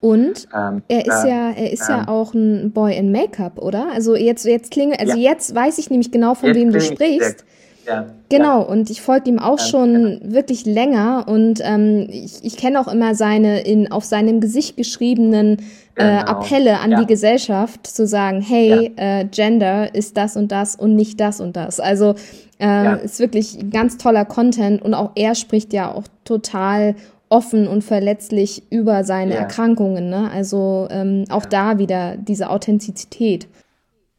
[0.00, 3.90] Und ähm, er ist ja, er ist ja ähm, auch ein Boy in Make-up, oder?
[3.92, 5.32] Also jetzt, jetzt klinge, also ja.
[5.32, 7.44] jetzt weiß ich nämlich genau, von jetzt wem du sprichst.
[7.86, 8.66] Ja, genau, ja.
[8.66, 10.34] und ich folge ihm auch schon genau.
[10.34, 15.58] wirklich länger und ähm, ich, ich kenne auch immer seine in auf seinem Gesicht geschriebenen
[15.96, 16.30] äh, genau.
[16.30, 17.00] Appelle an ja.
[17.00, 19.20] die Gesellschaft zu sagen, hey, ja.
[19.20, 21.78] äh, Gender ist das und das und nicht das und das.
[21.80, 22.14] Also
[22.58, 22.94] äh, ja.
[22.94, 26.94] ist wirklich ganz toller Content und auch er spricht ja auch total
[27.28, 30.08] offen und verletzlich über seine Erkrankungen.
[30.08, 30.30] Ne?
[30.30, 33.48] Also ähm, auch da wieder diese Authentizität.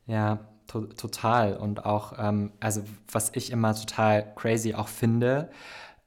[0.07, 0.39] Ja,
[0.81, 1.57] to total.
[1.57, 5.49] Und auch, ähm, also was ich immer total crazy auch finde,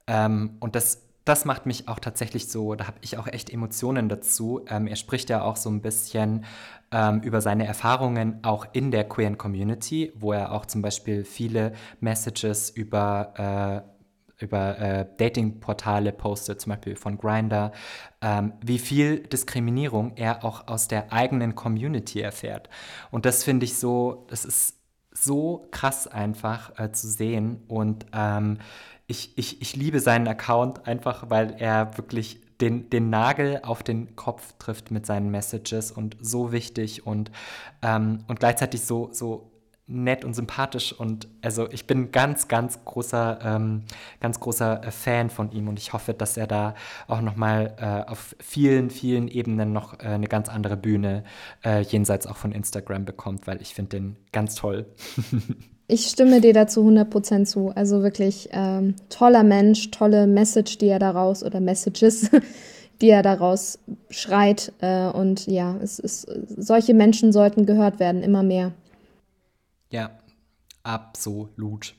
[0.07, 4.09] ähm, und das das macht mich auch tatsächlich so, da habe ich auch echt Emotionen
[4.09, 4.63] dazu.
[4.67, 6.47] Ähm, er spricht ja auch so ein bisschen
[6.91, 11.75] ähm, über seine Erfahrungen auch in der queeren Community, wo er auch zum Beispiel viele
[12.01, 13.98] Messages über äh,
[14.39, 17.73] über äh, Datingportale postet, zum Beispiel von Grinder,
[18.21, 22.69] ähm, wie viel Diskriminierung er auch aus der eigenen Community erfährt.
[23.11, 24.77] Und das finde ich so, das ist
[25.13, 27.63] so krass einfach äh, zu sehen.
[27.69, 28.59] Und ähm,
[29.07, 34.17] ich, ich, ich liebe seinen Account einfach, weil er wirklich den, den Nagel auf den
[34.17, 37.31] Kopf trifft mit seinen Messages und so wichtig und,
[37.83, 39.51] ähm, und gleichzeitig so, so
[39.89, 43.83] nett und sympathisch und also ich bin ganz, ganz großer, ähm,
[44.21, 46.75] ganz großer äh, Fan von ihm und ich hoffe, dass er da
[47.07, 51.25] auch nochmal äh, auf vielen, vielen Ebenen noch äh, eine ganz andere Bühne
[51.65, 54.85] äh, jenseits auch von Instagram bekommt, weil ich finde den ganz toll.
[55.89, 57.71] ich stimme dir dazu 100% zu.
[57.75, 62.31] Also wirklich ähm, toller Mensch, tolle Message, die er daraus oder Messages,
[63.01, 63.79] die er daraus
[64.11, 64.73] schreit.
[64.81, 68.73] Äh, und ja, es ist, solche Menschen sollten gehört werden, immer mehr.
[69.91, 70.11] Ja,
[70.83, 71.95] absolut.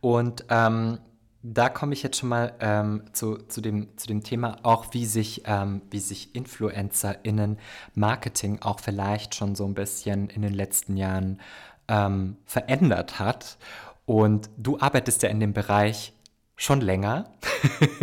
[0.00, 0.98] Und ähm,
[1.42, 5.06] da komme ich jetzt schon mal ähm, zu, zu, dem, zu dem Thema, auch wie
[5.06, 7.58] sich, ähm, wie sich InfluencerInnen
[7.94, 11.40] Marketing auch vielleicht schon so ein bisschen in den letzten Jahren
[11.86, 13.58] ähm, verändert hat.
[14.04, 16.12] Und du arbeitest ja in dem Bereich
[16.56, 17.32] schon länger.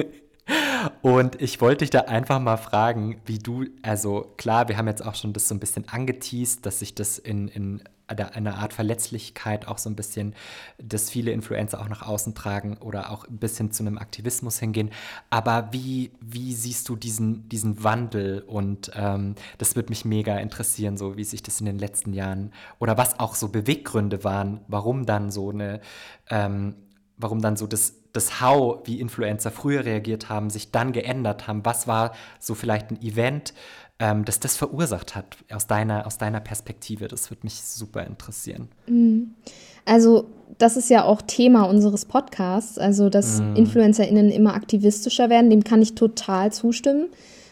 [1.02, 5.04] Und ich wollte dich da einfach mal fragen, wie du, also klar, wir haben jetzt
[5.04, 9.68] auch schon das so ein bisschen angeteased, dass sich das in, in eine Art Verletzlichkeit
[9.68, 10.36] auch so ein bisschen,
[10.78, 14.92] dass viele Influencer auch nach außen tragen oder auch ein bisschen zu einem Aktivismus hingehen.
[15.30, 18.42] Aber wie, wie siehst du diesen, diesen Wandel?
[18.42, 22.52] Und ähm, das würde mich mega interessieren, so wie sich das in den letzten Jahren
[22.80, 25.82] oder was auch so Beweggründe waren, warum dann so eine,
[26.30, 26.76] ähm,
[27.18, 31.66] warum dann so das, das How, wie Influencer früher reagiert haben, sich dann geändert haben.
[31.66, 33.54] Was war so vielleicht ein Event?
[34.00, 37.08] Ähm, das das verursacht hat aus deiner, aus deiner Perspektive.
[37.08, 38.70] Das würde mich super interessieren.
[38.88, 39.36] Mhm.
[39.86, 40.26] Also
[40.58, 43.56] das ist ja auch Thema unseres Podcasts, also dass mm.
[43.56, 47.08] InfluencerInnen immer aktivistischer werden, dem kann ich total zustimmen.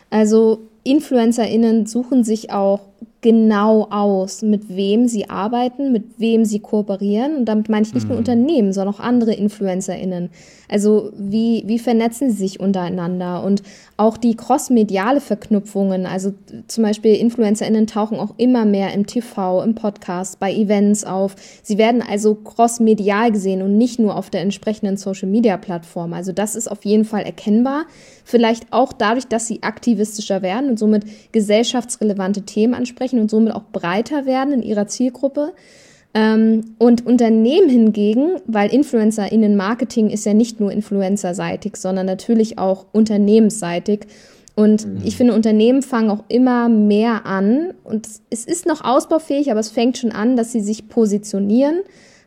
[0.10, 2.82] Also InfluencerInnen suchen sich auch
[3.24, 7.38] genau aus, mit wem sie arbeiten, mit wem sie kooperieren.
[7.38, 8.10] Und damit meine ich nicht mhm.
[8.10, 10.30] nur Unternehmen, sondern auch andere InfluencerInnen.
[10.70, 13.44] Also wie, wie vernetzen sie sich untereinander?
[13.44, 13.64] Und
[13.96, 16.34] auch die crossmediale Verknüpfungen, also
[16.68, 21.36] zum Beispiel InfluencerInnen tauchen auch immer mehr im TV, im Podcast, bei Events auf.
[21.62, 26.14] Sie werden also crossmedial gesehen und nicht nur auf der entsprechenden Social-Media-Plattform.
[26.14, 27.86] Also das ist auf jeden Fall erkennbar.
[28.26, 33.64] Vielleicht auch dadurch, dass sie aktivistischer werden und somit gesellschaftsrelevante Themen ansprechen und somit auch
[33.72, 35.54] breiter werden in ihrer Zielgruppe.
[36.14, 42.86] Ähm, und Unternehmen hingegen, weil InfluencerInnen Marketing ist ja nicht nur influencerseitig, sondern natürlich auch
[42.92, 44.08] unternehmensseitig.
[44.56, 45.02] Und mhm.
[45.04, 47.74] ich finde, Unternehmen fangen auch immer mehr an.
[47.84, 51.80] Und es ist noch ausbaufähig, aber es fängt schon an, dass sie sich positionieren,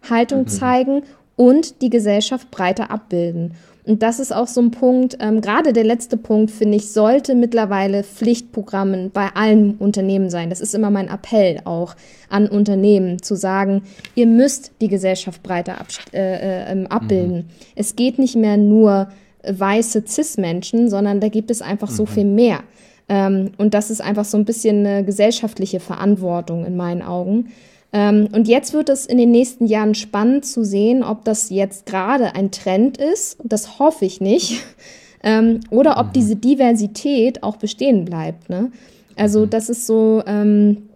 [0.08, 0.48] Haltung mhm.
[0.48, 1.02] zeigen
[1.36, 3.54] und die Gesellschaft breiter abbilden.
[3.86, 7.36] Und das ist auch so ein Punkt, ähm, gerade der letzte Punkt, finde ich, sollte
[7.36, 10.50] mittlerweile Pflichtprogrammen bei allen Unternehmen sein.
[10.50, 11.94] Das ist immer mein Appell auch
[12.28, 13.82] an Unternehmen, zu sagen,
[14.16, 17.36] ihr müsst die Gesellschaft breiter ab, äh, äh, ähm, abbilden.
[17.36, 17.44] Mhm.
[17.76, 19.08] Es geht nicht mehr nur
[19.46, 21.94] weiße Cis-Menschen, sondern da gibt es einfach mhm.
[21.94, 22.64] so viel mehr.
[23.08, 27.52] Ähm, und das ist einfach so ein bisschen eine gesellschaftliche Verantwortung in meinen Augen.
[27.92, 31.86] Ähm, und jetzt wird es in den nächsten Jahren spannend zu sehen, ob das jetzt
[31.86, 33.38] gerade ein Trend ist.
[33.44, 34.62] Das hoffe ich nicht.
[35.22, 36.12] Ähm, oder ob mhm.
[36.12, 38.48] diese Diversität auch bestehen bleibt.
[38.48, 38.70] Ne?
[39.16, 39.50] Also mhm.
[39.50, 40.90] das ist so, ähm,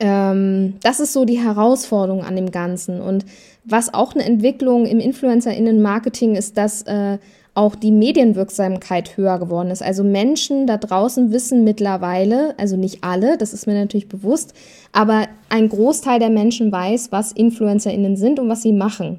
[0.00, 3.00] ähm, das ist so die Herausforderung an dem Ganzen.
[3.00, 3.24] Und
[3.64, 7.18] was auch eine Entwicklung im InfluencerInnen-Marketing ist, dass äh,
[7.54, 9.82] auch die Medienwirksamkeit höher geworden ist.
[9.82, 14.54] Also Menschen da draußen wissen mittlerweile, also nicht alle, das ist mir natürlich bewusst,
[14.92, 19.18] aber ein Großteil der Menschen weiß, was InfluencerInnen sind und was sie machen.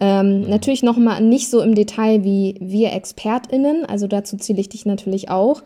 [0.00, 0.48] Ähm, mhm.
[0.48, 5.30] Natürlich nochmal nicht so im Detail wie wir ExpertInnen, also dazu zähle ich dich natürlich
[5.30, 5.62] auch,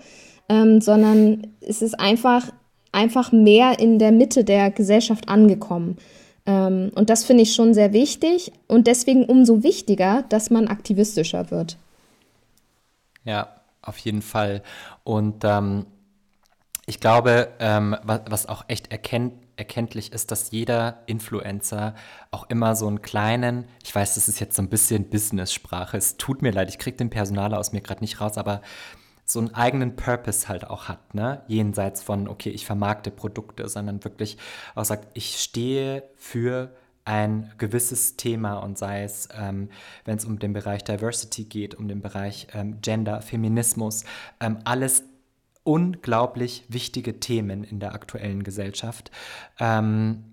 [0.51, 2.53] ähm, sondern es ist einfach,
[2.93, 5.97] einfach mehr in der Mitte der Gesellschaft angekommen.
[6.45, 11.51] Ähm, und das finde ich schon sehr wichtig und deswegen umso wichtiger, dass man aktivistischer
[11.51, 11.79] wird.
[13.25, 14.63] Ja, auf jeden Fall.
[15.05, 15.87] Und ähm,
[16.87, 21.95] ich glaube, ähm, was, was, auch echt erkennt, erkenntlich ist, dass jeder Influencer
[22.31, 26.17] auch immer so einen kleinen, ich weiß, das ist jetzt so ein bisschen Business-Sprache, es
[26.17, 28.63] tut mir leid, ich kriege den Personaler aus mir gerade nicht raus, aber
[29.25, 31.43] so einen eigenen Purpose halt auch hat, ne?
[31.47, 34.37] Jenseits von, okay, ich vermarkte Produkte, sondern wirklich
[34.75, 39.71] auch sagt, ich stehe für ein gewisses Thema und sei es, ähm,
[40.05, 44.05] wenn es um den Bereich Diversity geht, um den Bereich ähm, Gender, Feminismus,
[44.41, 45.05] ähm, alles
[45.65, 49.11] unglaublich wichtige Themen in der aktuellen Gesellschaft
[49.59, 50.25] ähm,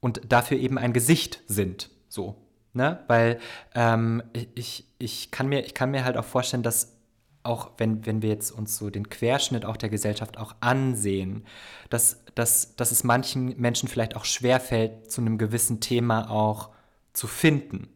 [0.00, 1.90] und dafür eben ein Gesicht sind.
[2.08, 2.36] So,
[2.72, 3.02] ne?
[3.06, 3.38] Weil
[3.74, 4.22] ähm,
[4.54, 6.99] ich, ich, kann mir, ich kann mir halt auch vorstellen, dass
[7.42, 11.44] auch wenn, wenn wir jetzt uns so den Querschnitt auch der Gesellschaft auch ansehen,
[11.88, 16.70] dass, dass, dass es manchen Menschen vielleicht auch schwerfällt, zu einem gewissen Thema auch
[17.12, 17.88] zu finden.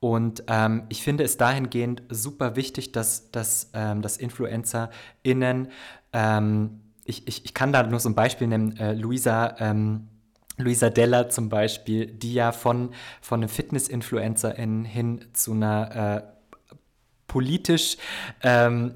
[0.00, 5.68] Und ähm, ich finde es dahingehend super wichtig, dass, dass, ähm, dass InfluencerInnen,
[6.12, 10.08] ähm, ich, ich, ich kann da nur so ein Beispiel nennen, äh, Luisa, ähm,
[10.58, 12.90] Luisa Della zum Beispiel, die ja von,
[13.22, 16.33] von einem Fitness-InfluencerIn hin zu einer äh,
[17.34, 17.96] politisch
[18.44, 18.94] ähm,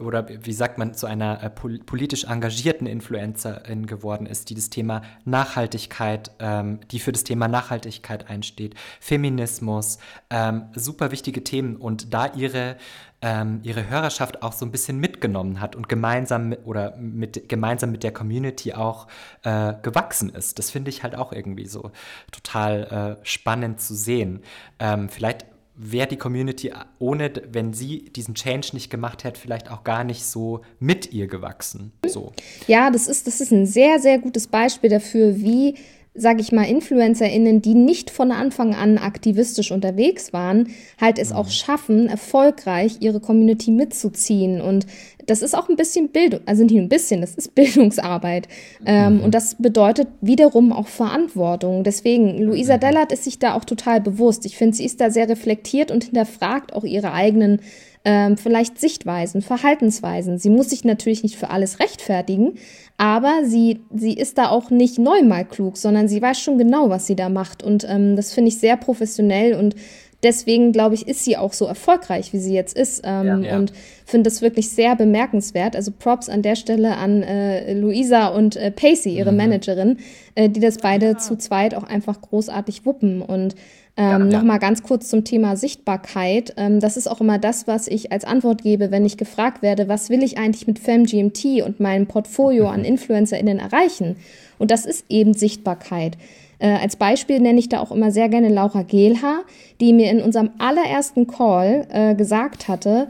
[0.00, 5.02] oder wie sagt man, zu einer äh, politisch engagierten Influencerin geworden ist, die das Thema
[5.26, 9.98] Nachhaltigkeit, ähm, die für das Thema Nachhaltigkeit einsteht, Feminismus,
[10.30, 12.76] ähm, super wichtige Themen und da ihre
[13.22, 17.90] ähm, ihre Hörerschaft auch so ein bisschen mitgenommen hat und gemeinsam mit, oder mit, gemeinsam
[17.90, 19.06] mit der Community auch
[19.42, 20.58] äh, gewachsen ist.
[20.58, 21.90] Das finde ich halt auch irgendwie so
[22.30, 24.42] total äh, spannend zu sehen.
[24.78, 29.84] Ähm, vielleicht wäre die Community ohne, wenn sie diesen Change nicht gemacht hätte, vielleicht auch
[29.84, 31.92] gar nicht so mit ihr gewachsen.
[32.06, 32.32] So.
[32.66, 35.76] Ja, das ist, das ist ein sehr, sehr gutes Beispiel dafür, wie
[36.16, 40.68] sage ich mal, InfluencerInnen, die nicht von Anfang an aktivistisch unterwegs waren,
[41.00, 41.36] halt es mhm.
[41.36, 44.60] auch schaffen, erfolgreich ihre Community mitzuziehen.
[44.60, 44.86] Und
[45.26, 48.48] das ist auch ein bisschen Bildung, also nicht ein bisschen, das ist Bildungsarbeit.
[48.84, 49.20] Ähm, mhm.
[49.20, 51.84] und das bedeutet wiederum auch Verantwortung.
[51.84, 52.80] Deswegen, Luisa mhm.
[52.80, 54.46] Dellert ist sich da auch total bewusst.
[54.46, 57.60] Ich finde, sie ist da sehr reflektiert und hinterfragt auch ihre eigenen
[58.06, 60.38] ähm, vielleicht Sichtweisen, Verhaltensweisen.
[60.38, 62.54] Sie muss sich natürlich nicht für alles rechtfertigen,
[62.96, 67.08] aber sie, sie ist da auch nicht neunmal klug, sondern sie weiß schon genau, was
[67.08, 67.64] sie da macht.
[67.64, 69.74] Und ähm, das finde ich sehr professionell und
[70.22, 73.02] deswegen, glaube ich, ist sie auch so erfolgreich, wie sie jetzt ist.
[73.04, 73.56] Ähm, ja, ja.
[73.56, 73.72] Und
[74.04, 75.74] finde das wirklich sehr bemerkenswert.
[75.74, 79.38] Also Props an der Stelle an äh, Luisa und äh, Pacey, ihre mhm.
[79.38, 79.98] Managerin,
[80.36, 81.18] äh, die das beide ja.
[81.18, 83.20] zu zweit auch einfach großartig wuppen.
[83.20, 83.56] Und
[83.98, 86.52] ähm, ja, Nochmal ganz kurz zum Thema Sichtbarkeit.
[86.58, 89.88] Ähm, das ist auch immer das, was ich als Antwort gebe, wenn ich gefragt werde,
[89.88, 92.86] was will ich eigentlich mit FemGMT und meinem Portfolio an mhm.
[92.86, 94.16] InfluencerInnen erreichen?
[94.58, 96.18] Und das ist eben Sichtbarkeit.
[96.58, 99.44] Äh, als Beispiel nenne ich da auch immer sehr gerne Laura Gehlhaar,
[99.80, 103.08] die mir in unserem allerersten Call äh, gesagt hatte,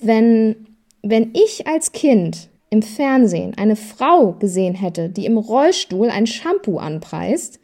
[0.00, 0.56] wenn,
[1.02, 6.78] wenn ich als Kind im Fernsehen eine Frau gesehen hätte, die im Rollstuhl ein Shampoo
[6.78, 7.60] anpreist,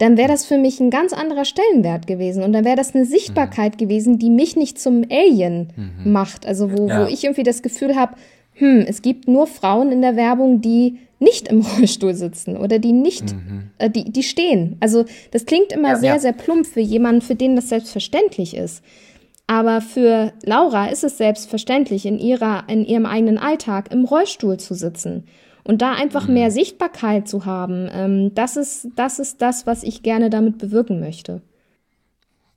[0.00, 3.04] dann wäre das für mich ein ganz anderer Stellenwert gewesen und dann wäre das eine
[3.04, 3.78] Sichtbarkeit mhm.
[3.78, 6.10] gewesen, die mich nicht zum Alien mhm.
[6.10, 6.46] macht.
[6.46, 7.02] Also wo, ja.
[7.02, 8.16] wo ich irgendwie das Gefühl habe,
[8.54, 12.92] hm, es gibt nur Frauen in der Werbung, die nicht im Rollstuhl sitzen oder die
[12.92, 13.70] nicht, mhm.
[13.76, 14.78] äh, die, die stehen.
[14.80, 16.18] Also das klingt immer ja, sehr, ja.
[16.18, 18.82] sehr plump für jemanden, für den das selbstverständlich ist.
[19.46, 24.72] Aber für Laura ist es selbstverständlich, in, ihrer, in ihrem eigenen Alltag im Rollstuhl zu
[24.72, 25.24] sitzen.
[25.70, 26.34] Und da einfach mhm.
[26.34, 30.98] mehr Sichtbarkeit zu haben, ähm, das, ist, das ist das, was ich gerne damit bewirken
[30.98, 31.42] möchte.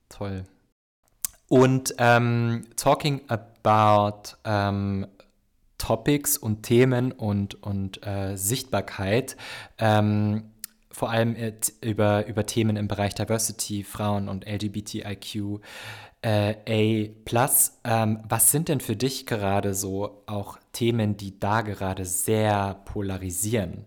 [0.09, 0.45] Toll.
[1.47, 5.05] Und ähm, talking about ähm,
[5.77, 9.37] Topics und Themen und, und äh, Sichtbarkeit,
[9.77, 10.45] ähm,
[10.89, 11.35] vor allem
[11.81, 15.61] über, über Themen im Bereich Diversity, Frauen und LGBTIQ,
[16.23, 17.49] äh, A+.
[17.83, 23.85] Ähm, was sind denn für dich gerade so auch Themen, die da gerade sehr polarisieren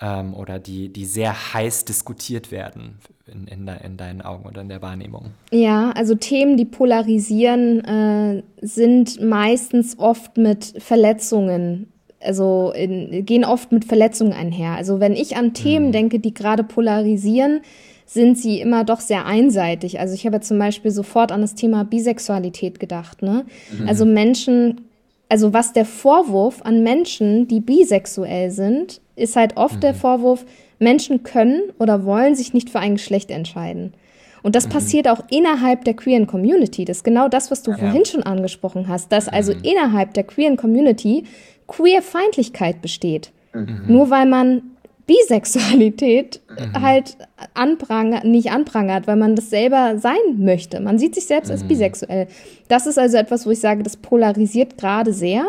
[0.00, 4.68] ähm, oder die, die sehr heiß diskutiert werden in, in, in, deinen Augen oder in
[4.68, 5.30] der Wahrnehmung?
[5.50, 13.70] Ja, also Themen, die polarisieren, äh, sind meistens oft mit Verletzungen also in, gehen oft
[13.70, 14.72] mit Verletzungen einher.
[14.76, 15.92] Also wenn ich an Themen mhm.
[15.92, 17.60] denke, die gerade polarisieren,
[18.06, 19.98] sind sie immer doch sehr einseitig.
[19.98, 23.22] Also ich habe zum Beispiel sofort an das Thema Bisexualität gedacht.
[23.22, 23.46] Ne?
[23.78, 23.88] Mhm.
[23.88, 24.82] Also Menschen,
[25.28, 29.80] also was der Vorwurf an Menschen, die bisexuell sind, ist halt oft mhm.
[29.80, 30.44] der Vorwurf,
[30.78, 33.94] Menschen können oder wollen sich nicht für ein Geschlecht entscheiden.
[34.42, 34.72] Und das mhm.
[34.72, 36.84] passiert auch innerhalb der queeren Community.
[36.84, 37.78] Das ist genau das, was du ja.
[37.78, 39.62] vorhin schon angesprochen hast, dass also mhm.
[39.62, 41.24] innerhalb der queeren Community
[41.66, 43.32] Queer-Feindlichkeit besteht.
[43.54, 43.84] Mhm.
[43.86, 44.73] Nur weil man
[45.06, 46.80] Bisexualität mhm.
[46.80, 47.16] halt
[47.52, 50.80] anprangert, nicht anprangert, weil man das selber sein möchte.
[50.80, 51.52] Man sieht sich selbst mhm.
[51.52, 52.26] als bisexuell.
[52.68, 55.44] Das ist also etwas, wo ich sage, das polarisiert gerade sehr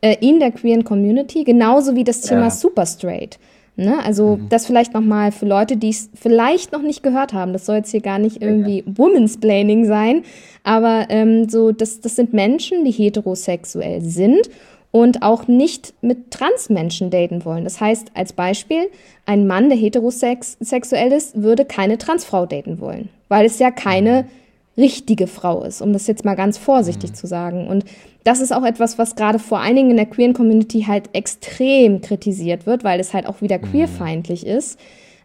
[0.00, 2.50] äh, in der queeren Community, genauso wie das Thema ja.
[2.50, 3.38] Super Straight.
[3.76, 4.02] Ne?
[4.04, 4.48] Also mhm.
[4.48, 7.52] das vielleicht nochmal für Leute, die es vielleicht noch nicht gehört haben.
[7.52, 8.98] Das soll jetzt hier gar nicht irgendwie ja.
[8.98, 10.24] Women's Planning sein,
[10.64, 14.50] aber ähm, so das, das sind Menschen, die heterosexuell sind
[14.92, 17.64] und auch nicht mit Transmenschen daten wollen.
[17.64, 18.90] Das heißt, als Beispiel,
[19.26, 24.26] ein Mann, der heterosexuell ist, würde keine Transfrau daten wollen, weil es ja keine
[24.76, 27.14] richtige Frau ist, um das jetzt mal ganz vorsichtig mhm.
[27.14, 27.68] zu sagen.
[27.68, 27.84] Und
[28.24, 32.00] das ist auch etwas, was gerade vor allen Dingen in der queeren Community halt extrem
[32.00, 33.70] kritisiert wird, weil es halt auch wieder mhm.
[33.70, 34.78] queerfeindlich ist.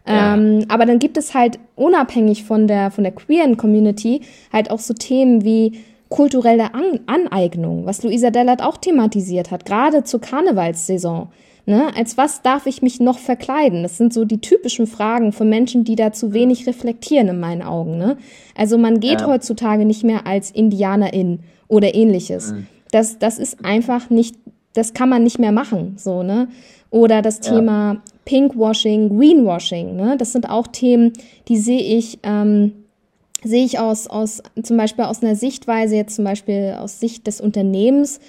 [0.06, 0.34] Ja.
[0.34, 4.20] Ähm, aber dann gibt es halt unabhängig von der, von der queeren Community
[4.52, 10.04] halt auch so Themen wie kulturelle An Aneignung, was Luisa Dellert auch thematisiert hat, gerade
[10.04, 11.28] zur Karnevalssaison.
[11.68, 11.88] Ne?
[11.96, 13.82] Als was darf ich mich noch verkleiden?
[13.82, 17.62] Das sind so die typischen Fragen von Menschen, die da zu wenig reflektieren in meinen
[17.62, 17.98] Augen.
[17.98, 18.18] Ne?
[18.54, 19.26] Also man geht ja.
[19.26, 22.52] heutzutage nicht mehr als Indianerin oder ähnliches.
[22.52, 22.66] Mhm.
[22.92, 24.36] Das, das ist einfach nicht,
[24.74, 26.48] das kann man nicht mehr machen, so, ne?
[26.90, 27.54] Oder das ja.
[27.54, 30.16] Thema Pinkwashing, Greenwashing, ne?
[30.16, 31.12] Das sind auch Themen,
[31.48, 32.85] die sehe ich, ähm,
[33.46, 37.40] sehe ich aus, aus, zum Beispiel aus einer Sichtweise, jetzt zum Beispiel aus Sicht des
[37.40, 38.20] Unternehmens,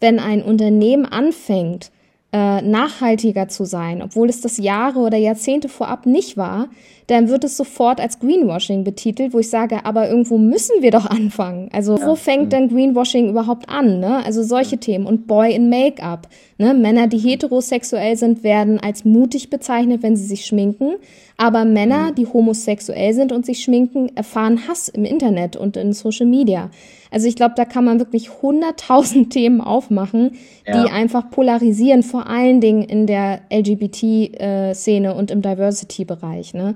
[0.00, 1.90] wenn ein Unternehmen anfängt,
[2.34, 6.68] äh, nachhaltiger zu sein, obwohl es das Jahre oder Jahrzehnte vorab nicht war,
[7.06, 11.06] dann wird es sofort als Greenwashing betitelt, wo ich sage, aber irgendwo müssen wir doch
[11.10, 11.68] anfangen.
[11.72, 12.04] Also ja.
[12.04, 14.00] wo fängt denn Greenwashing überhaupt an?
[14.00, 14.24] Ne?
[14.24, 16.26] Also solche Themen und Boy in Make-up.
[16.58, 16.74] Ne?
[16.74, 20.94] Männer, die heterosexuell sind, werden als mutig bezeichnet, wenn sie sich schminken.
[21.36, 22.14] Aber Männer, mhm.
[22.16, 26.70] die homosexuell sind und sich schminken, erfahren Hass im Internet und in Social Media.
[27.14, 30.32] Also ich glaube, da kann man wirklich hunderttausend Themen aufmachen,
[30.66, 30.82] ja.
[30.82, 36.54] die einfach polarisieren, vor allen Dingen in der LGBT-Szene äh, und im Diversity-Bereich.
[36.54, 36.74] Ne?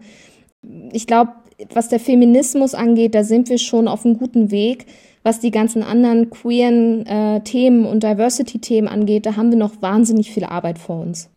[0.93, 1.33] Ich glaube,
[1.75, 4.87] was der Feminismus angeht, da sind wir schon auf einem guten Weg.
[5.25, 10.31] Was die ganzen anderen queeren äh, Themen und Diversity-Themen angeht, da haben wir noch wahnsinnig
[10.31, 11.31] viel Arbeit vor uns.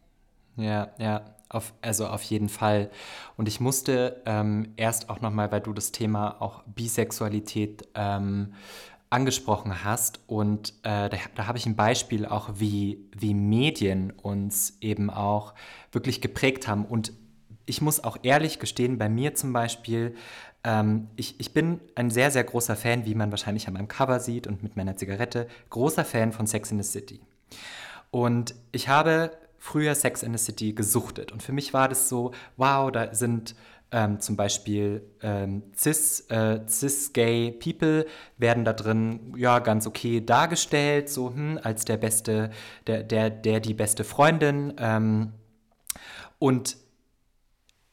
[0.57, 1.23] Ja, ja.
[1.51, 2.89] Auf, also auf jeden Fall.
[3.35, 8.53] Und ich musste ähm, erst auch nochmal, weil du das Thema auch Bisexualität ähm,
[9.11, 10.21] angesprochen hast.
[10.25, 15.53] Und äh, da, da habe ich ein Beispiel auch, wie, wie Medien uns eben auch
[15.91, 16.85] wirklich geprägt haben.
[16.85, 17.13] Und
[17.65, 20.15] ich muss auch ehrlich gestehen, bei mir zum Beispiel,
[20.63, 24.19] ähm, ich, ich bin ein sehr, sehr großer Fan, wie man wahrscheinlich an meinem Cover
[24.19, 27.19] sieht und mit meiner Zigarette, großer Fan von Sex in the City.
[28.11, 31.31] Und ich habe früher Sex in the City gesuchtet.
[31.31, 33.55] Und für mich war das so, wow, da sind
[33.91, 38.05] ähm, zum Beispiel ähm, cis, äh, cis-gay People
[38.37, 42.51] werden da drin ja ganz okay dargestellt, so hm, als der beste,
[42.87, 44.73] der, der, der die beste Freundin.
[44.77, 45.33] Ähm,
[46.39, 46.77] und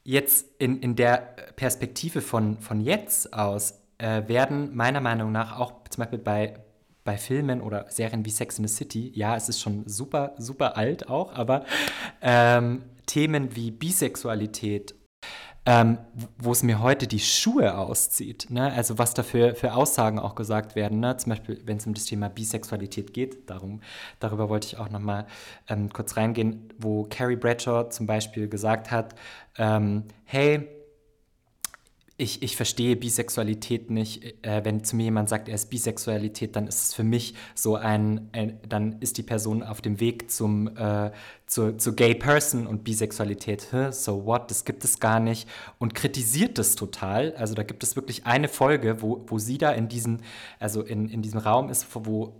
[0.03, 5.73] jetzt in, in der Perspektive von, von jetzt aus äh, werden meiner Meinung nach auch
[5.89, 6.59] zum Beispiel bei,
[7.03, 10.77] bei Filmen oder Serien wie Sex in the City, ja, es ist schon super, super
[10.77, 11.65] alt auch, aber
[12.21, 14.95] ähm, Themen wie Bisexualität
[15.65, 15.97] ähm,
[16.37, 18.47] wo es mir heute die Schuhe auszieht.
[18.49, 18.71] Ne?
[18.73, 20.99] Also was da für, für Aussagen auch gesagt werden.
[20.99, 21.17] Ne?
[21.17, 23.81] Zum Beispiel, wenn es um das Thema Bisexualität geht, darum,
[24.19, 25.27] darüber wollte ich auch noch mal
[25.67, 29.15] ähm, kurz reingehen, wo Carrie Bradshaw zum Beispiel gesagt hat,
[29.57, 30.67] ähm, hey,
[32.19, 34.45] ich, ich verstehe Bisexualität nicht.
[34.45, 37.75] Äh, wenn zu mir jemand sagt, er ist Bisexualität, dann ist es für mich so
[37.75, 41.11] ein, ein dann ist die Person auf dem Weg zum, äh,
[41.47, 45.47] zu, zu Gay Person und Bisexualität, so what, das gibt es gar nicht
[45.77, 47.33] und kritisiert das total.
[47.35, 50.17] Also da gibt es wirklich eine Folge, wo, wo sie da in diesem,
[50.59, 52.33] also in, in diesem Raum ist, wo,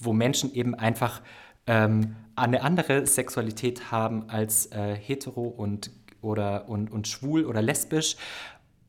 [0.00, 1.22] wo Menschen eben einfach
[1.68, 8.16] ähm, eine andere Sexualität haben als äh, hetero und oder und, und schwul oder lesbisch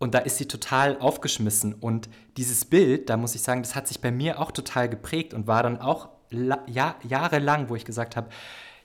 [0.02, 1.76] und da ist sie total aufgeschmissen.
[1.76, 5.34] Und dieses Bild, da muss ich sagen, das hat sich bei mir auch total geprägt
[5.34, 8.30] und war dann auch ja, jahrelang, wo ich gesagt habe,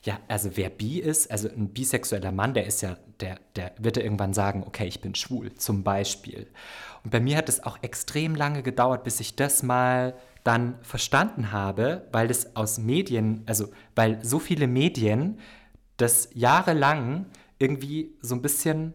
[0.02, 3.96] ja, also wer bi ist, also ein bisexueller Mann, der ist ja, der, der wird
[3.96, 6.48] ja irgendwann sagen, okay, ich bin schwul, zum Beispiel.
[7.02, 10.14] Und bei mir hat es auch extrem lange gedauert, bis ich das mal
[10.44, 15.38] dann verstanden habe, weil es aus Medien, also weil so viele Medien
[15.96, 17.26] das jahrelang
[17.58, 18.92] irgendwie so ein bisschen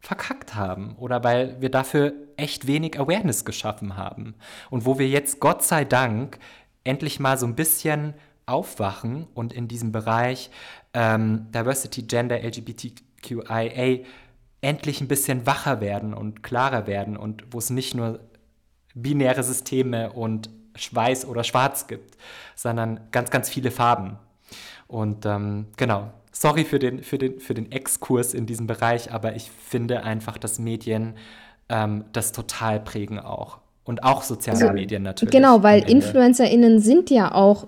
[0.00, 4.34] verkackt haben oder weil wir dafür echt wenig Awareness geschaffen haben.
[4.70, 6.38] Und wo wir jetzt Gott sei Dank
[6.84, 8.14] endlich mal so ein bisschen
[8.46, 10.50] aufwachen und in diesem Bereich
[10.94, 14.04] ähm, Diversity, Gender, LGBTQIA
[14.60, 18.20] endlich ein bisschen wacher werden und klarer werden und wo es nicht nur
[18.94, 20.50] binäre Systeme und
[20.92, 22.16] Weiß oder Schwarz gibt,
[22.54, 24.16] sondern ganz, ganz viele Farben.
[24.86, 29.36] Und ähm, genau, sorry für den, für, den, für den Exkurs in diesem Bereich, aber
[29.36, 31.14] ich finde einfach, dass Medien
[31.68, 33.58] ähm, das total prägen auch.
[33.84, 35.32] Und auch soziale also, Medien natürlich.
[35.32, 37.66] Genau, weil InfluencerInnen sind ja auch,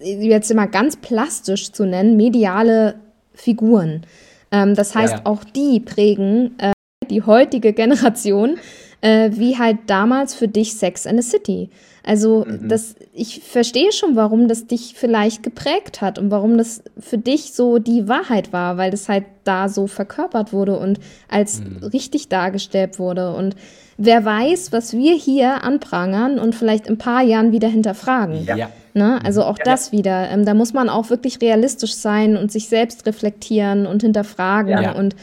[0.00, 2.94] jetzt immer ganz plastisch zu nennen, mediale
[3.34, 4.02] Figuren.
[4.50, 5.26] Ähm, das heißt, ja, ja.
[5.26, 6.72] auch die prägen äh,
[7.10, 8.56] die heutige Generation
[9.02, 11.68] äh, wie halt damals für dich Sex and the City.
[12.04, 12.68] Also mhm.
[12.68, 17.52] das, ich verstehe schon, warum das dich vielleicht geprägt hat und warum das für dich
[17.52, 20.98] so die Wahrheit war, weil das halt da so verkörpert wurde und
[21.28, 21.84] als mhm.
[21.92, 23.34] richtig dargestellt wurde.
[23.34, 23.54] Und
[23.98, 28.44] wer weiß, was wir hier anprangern und vielleicht in ein paar Jahren wieder hinterfragen.
[28.44, 28.70] Ja.
[28.94, 29.20] Ne?
[29.24, 29.98] Also auch ja, das ja.
[29.98, 30.28] wieder.
[30.30, 34.82] Ähm, da muss man auch wirklich realistisch sein und sich selbst reflektieren und hinterfragen.
[34.82, 34.92] Ja.
[34.92, 35.14] Und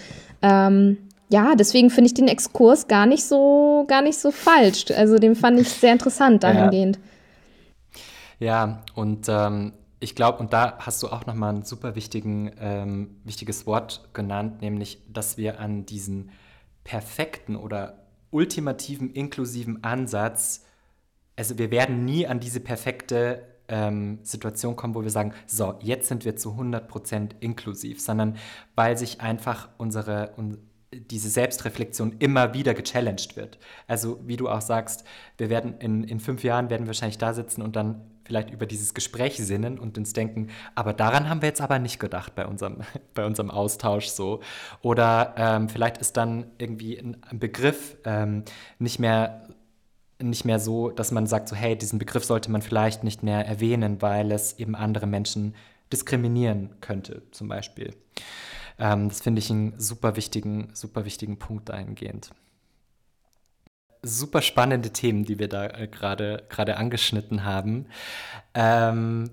[0.42, 0.98] ähm,
[1.30, 4.86] ja, deswegen finde ich den Exkurs gar nicht so, gar nicht so falsch.
[4.92, 7.00] Also den fand ich sehr interessant dahingehend.
[8.40, 13.18] Ja, und ähm, ich glaube, und da hast du auch nochmal ein super wichtigen, ähm,
[13.26, 16.32] wichtiges Wort genannt, nämlich, dass wir an diesen
[16.84, 20.66] perfekten oder ultimativen inklusiven Ansatz,
[21.36, 26.08] also wir werden nie an diese perfekte ähm, Situation kommen, wo wir sagen, so, jetzt
[26.08, 28.38] sind wir zu 100% inklusiv, sondern
[28.76, 33.60] weil sich einfach unsere, un, diese Selbstreflexion immer wieder gechallenged wird.
[33.88, 35.04] Also wie du auch sagst,
[35.38, 38.66] wir werden in, in fünf Jahren werden wir wahrscheinlich da sitzen und dann vielleicht über
[38.66, 42.46] dieses Gespräch sinnen und uns denken, aber daran haben wir jetzt aber nicht gedacht bei
[42.46, 42.78] unserem,
[43.14, 44.42] bei unserem Austausch so.
[44.82, 48.44] Oder ähm, vielleicht ist dann irgendwie ein, ein Begriff ähm,
[48.80, 49.48] nicht mehr
[50.22, 53.46] nicht mehr so, dass man sagt, so hey, diesen Begriff sollte man vielleicht nicht mehr
[53.46, 55.56] erwähnen, weil es eben andere Menschen
[55.94, 57.96] diskriminieren könnte, zum Beispiel.
[58.80, 62.32] Ähm, das finde ich einen super wichtigen, super wichtigen Punkt dahingehend.
[64.02, 67.88] Super spannende Themen, die wir da äh, gerade angeschnitten haben.
[68.54, 69.30] Ähm,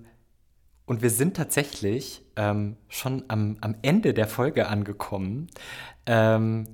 [0.86, 5.48] und wir sind tatsächlich ähm, schon am, am Ende der Folge angekommen.
[6.06, 6.66] Ähm,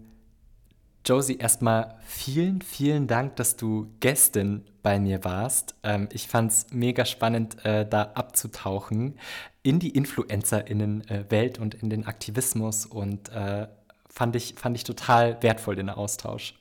[1.05, 5.75] Josie, erstmal vielen, vielen Dank, dass du Gästin bei mir warst.
[5.83, 9.19] Ähm, ich fand es mega spannend, äh, da abzutauchen
[9.65, 13.67] in die InfluencerInnen-Welt und in den Aktivismus und äh,
[14.09, 16.55] fand, ich, fand ich total wertvoll, den Austausch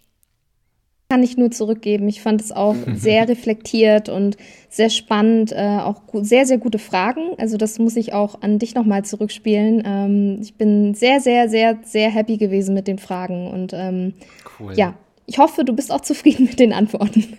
[1.11, 2.07] kann ich nur zurückgeben.
[2.07, 4.37] Ich fand es auch sehr reflektiert und
[4.69, 7.33] sehr spannend, äh, auch sehr, sehr gute Fragen.
[7.37, 9.83] Also das muss ich auch an dich nochmal zurückspielen.
[9.85, 14.13] Ähm, ich bin sehr, sehr, sehr, sehr happy gewesen mit den Fragen und ähm,
[14.57, 14.73] cool.
[14.77, 14.93] ja,
[15.25, 17.37] ich hoffe, du bist auch zufrieden mit den Antworten.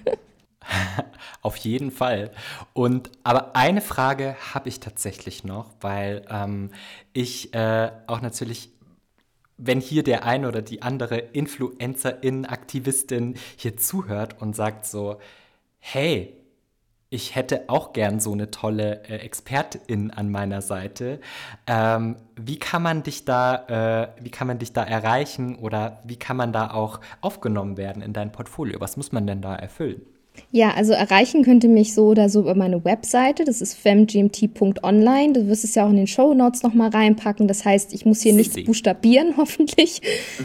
[1.41, 2.31] Auf jeden Fall.
[2.75, 6.73] Und aber eine Frage habe ich tatsächlich noch, weil ähm,
[7.15, 8.69] ich äh, auch natürlich
[9.65, 15.19] wenn hier der eine oder die andere Influencerin, Aktivistin hier zuhört und sagt so,
[15.79, 16.37] hey,
[17.11, 21.21] ich hätte auch gern so eine tolle äh, Expertin an meiner Seite.
[21.67, 26.17] Ähm, wie kann man dich da, äh, wie kann man dich da erreichen oder wie
[26.17, 28.81] kann man da auch aufgenommen werden in dein Portfolio?
[28.81, 30.03] Was muss man denn da erfüllen?
[30.55, 33.45] Ja, also erreichen könnte mich so oder so über meine Webseite.
[33.45, 35.33] Das ist femgmt.online.
[35.33, 37.49] Du wirst es ja auch in den Show Notes nochmal reinpacken.
[37.49, 40.03] Das heißt, ich muss hier nichts buchstabieren, hoffentlich.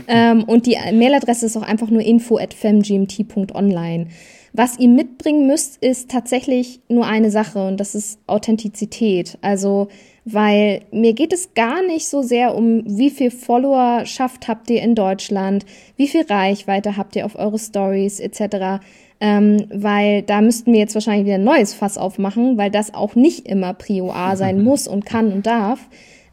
[0.07, 4.07] ähm, und die Mailadresse ist auch einfach nur info at femgmt.online.
[4.53, 9.37] Was ihr mitbringen müsst, ist tatsächlich nur eine Sache und das ist Authentizität.
[9.41, 9.89] Also,
[10.23, 14.95] weil mir geht es gar nicht so sehr um, wie viel Followerschaft habt ihr in
[14.95, 15.65] Deutschland,
[15.97, 18.79] wie viel Reichweite habt ihr auf eure Stories etc
[19.19, 23.15] ähm, weil da müssten wir jetzt wahrscheinlich wieder ein neues Fass aufmachen, weil das auch
[23.15, 25.79] nicht immer Prio A sein muss und kann und darf.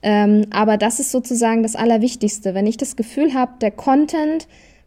[0.02, 2.54] Ähm, aber das ist sozusagen das Allerwichtigste.
[2.54, 4.46] Wenn ich das Gefühl habe, der Content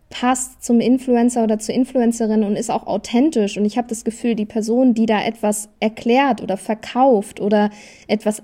[0.10, 4.36] passt zum Influencer oder zur Influencerin und ist auch authentisch und ich habe das Gefühl,
[4.36, 7.72] die Person, die da etwas erklärt oder verkauft oder
[8.08, 8.42] etwas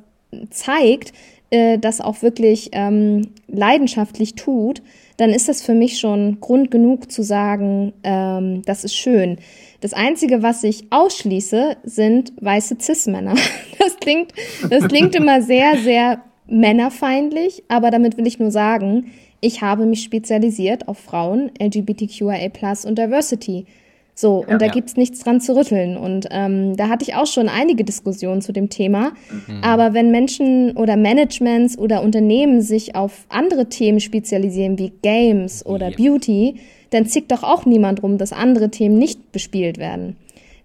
[0.50, 1.14] zeigt,
[1.52, 4.82] äh, das auch wirklich ähm, leidenschaftlich tut,
[5.18, 9.38] dann ist das für mich schon Grund genug zu sagen, ähm, das ist schön.
[9.82, 13.36] Das Einzige, was ich ausschließe, sind weiße Cis-Männer.
[13.80, 14.32] Das klingt,
[14.70, 19.12] das klingt immer sehr, sehr männerfeindlich, aber damit will ich nur sagen,
[19.42, 22.50] ich habe mich spezialisiert auf Frauen, LGBTQIA
[22.86, 23.66] und Diversity.
[24.16, 24.72] So, und da ja.
[24.72, 25.98] gibt's nichts dran zu rütteln.
[25.98, 29.14] Und ähm, da hatte ich auch schon einige Diskussionen zu dem Thema.
[29.30, 29.64] Mhm.
[29.64, 35.90] Aber wenn Menschen oder Managements oder Unternehmen sich auf andere Themen spezialisieren, wie Games oder
[35.90, 35.98] ja.
[35.98, 36.56] Beauty,
[36.92, 40.16] dann zickt doch auch niemand rum, dass andere Themen nicht bespielt werden.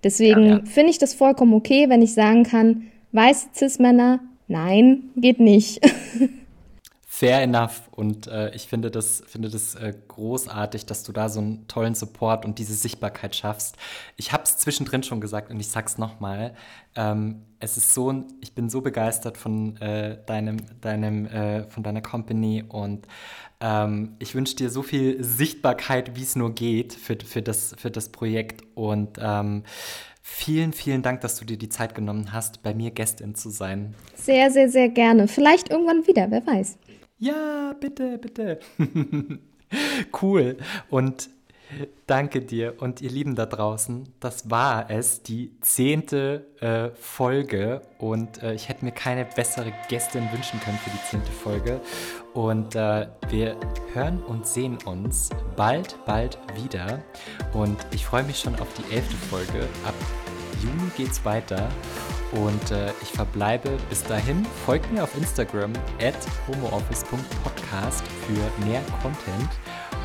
[0.05, 5.81] Deswegen finde ich das vollkommen okay, wenn ich sagen kann, weiße Cis-Männer, nein, geht nicht.
[7.19, 7.89] Fair enough.
[7.91, 11.97] Und äh, ich finde das, finde das äh, großartig, dass du da so einen tollen
[11.97, 13.77] Support und diese Sichtbarkeit schaffst.
[14.17, 16.55] Ich habe es zwischendrin schon gesagt und ich sag's nochmal.
[16.95, 22.03] Ähm, es ist so, ich bin so begeistert von äh, deinem, deinem, äh, von deiner
[22.03, 23.09] Company und
[23.61, 27.91] ähm, ich wünsche dir so viel Sichtbarkeit, wie es nur geht für, für, das, für
[27.91, 28.63] das Projekt.
[28.77, 29.65] Und ähm,
[30.31, 33.95] Vielen, vielen Dank, dass du dir die Zeit genommen hast, bei mir Gästin zu sein.
[34.15, 35.27] Sehr, sehr, sehr gerne.
[35.27, 36.77] Vielleicht irgendwann wieder, wer weiß.
[37.19, 38.61] Ja, bitte, bitte.
[40.23, 40.57] cool.
[40.89, 41.31] Und
[42.07, 44.09] Danke dir und ihr Lieben da draußen.
[44.21, 50.23] Das war es, die zehnte äh, Folge und äh, ich hätte mir keine bessere Gästin
[50.33, 51.81] wünschen können für die zehnte Folge.
[52.33, 53.57] Und äh, wir
[53.93, 57.03] hören und sehen uns bald, bald wieder.
[57.53, 59.69] Und ich freue mich schon auf die elfte Folge.
[59.85, 59.95] Ab
[60.63, 61.69] Juni geht's weiter.
[62.33, 64.45] Und äh, ich verbleibe bis dahin.
[64.67, 66.15] Folgt mir auf Instagram at
[66.47, 69.51] homooffice.podcast für mehr Content.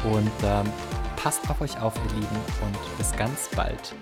[0.04, 0.72] Und ähm,
[1.16, 2.38] passt auf euch auf, ihr Lieben.
[2.62, 3.94] Und bis ganz bald.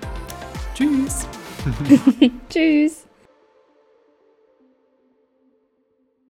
[0.76, 1.28] Tschüss.
[2.50, 3.11] Tschüss.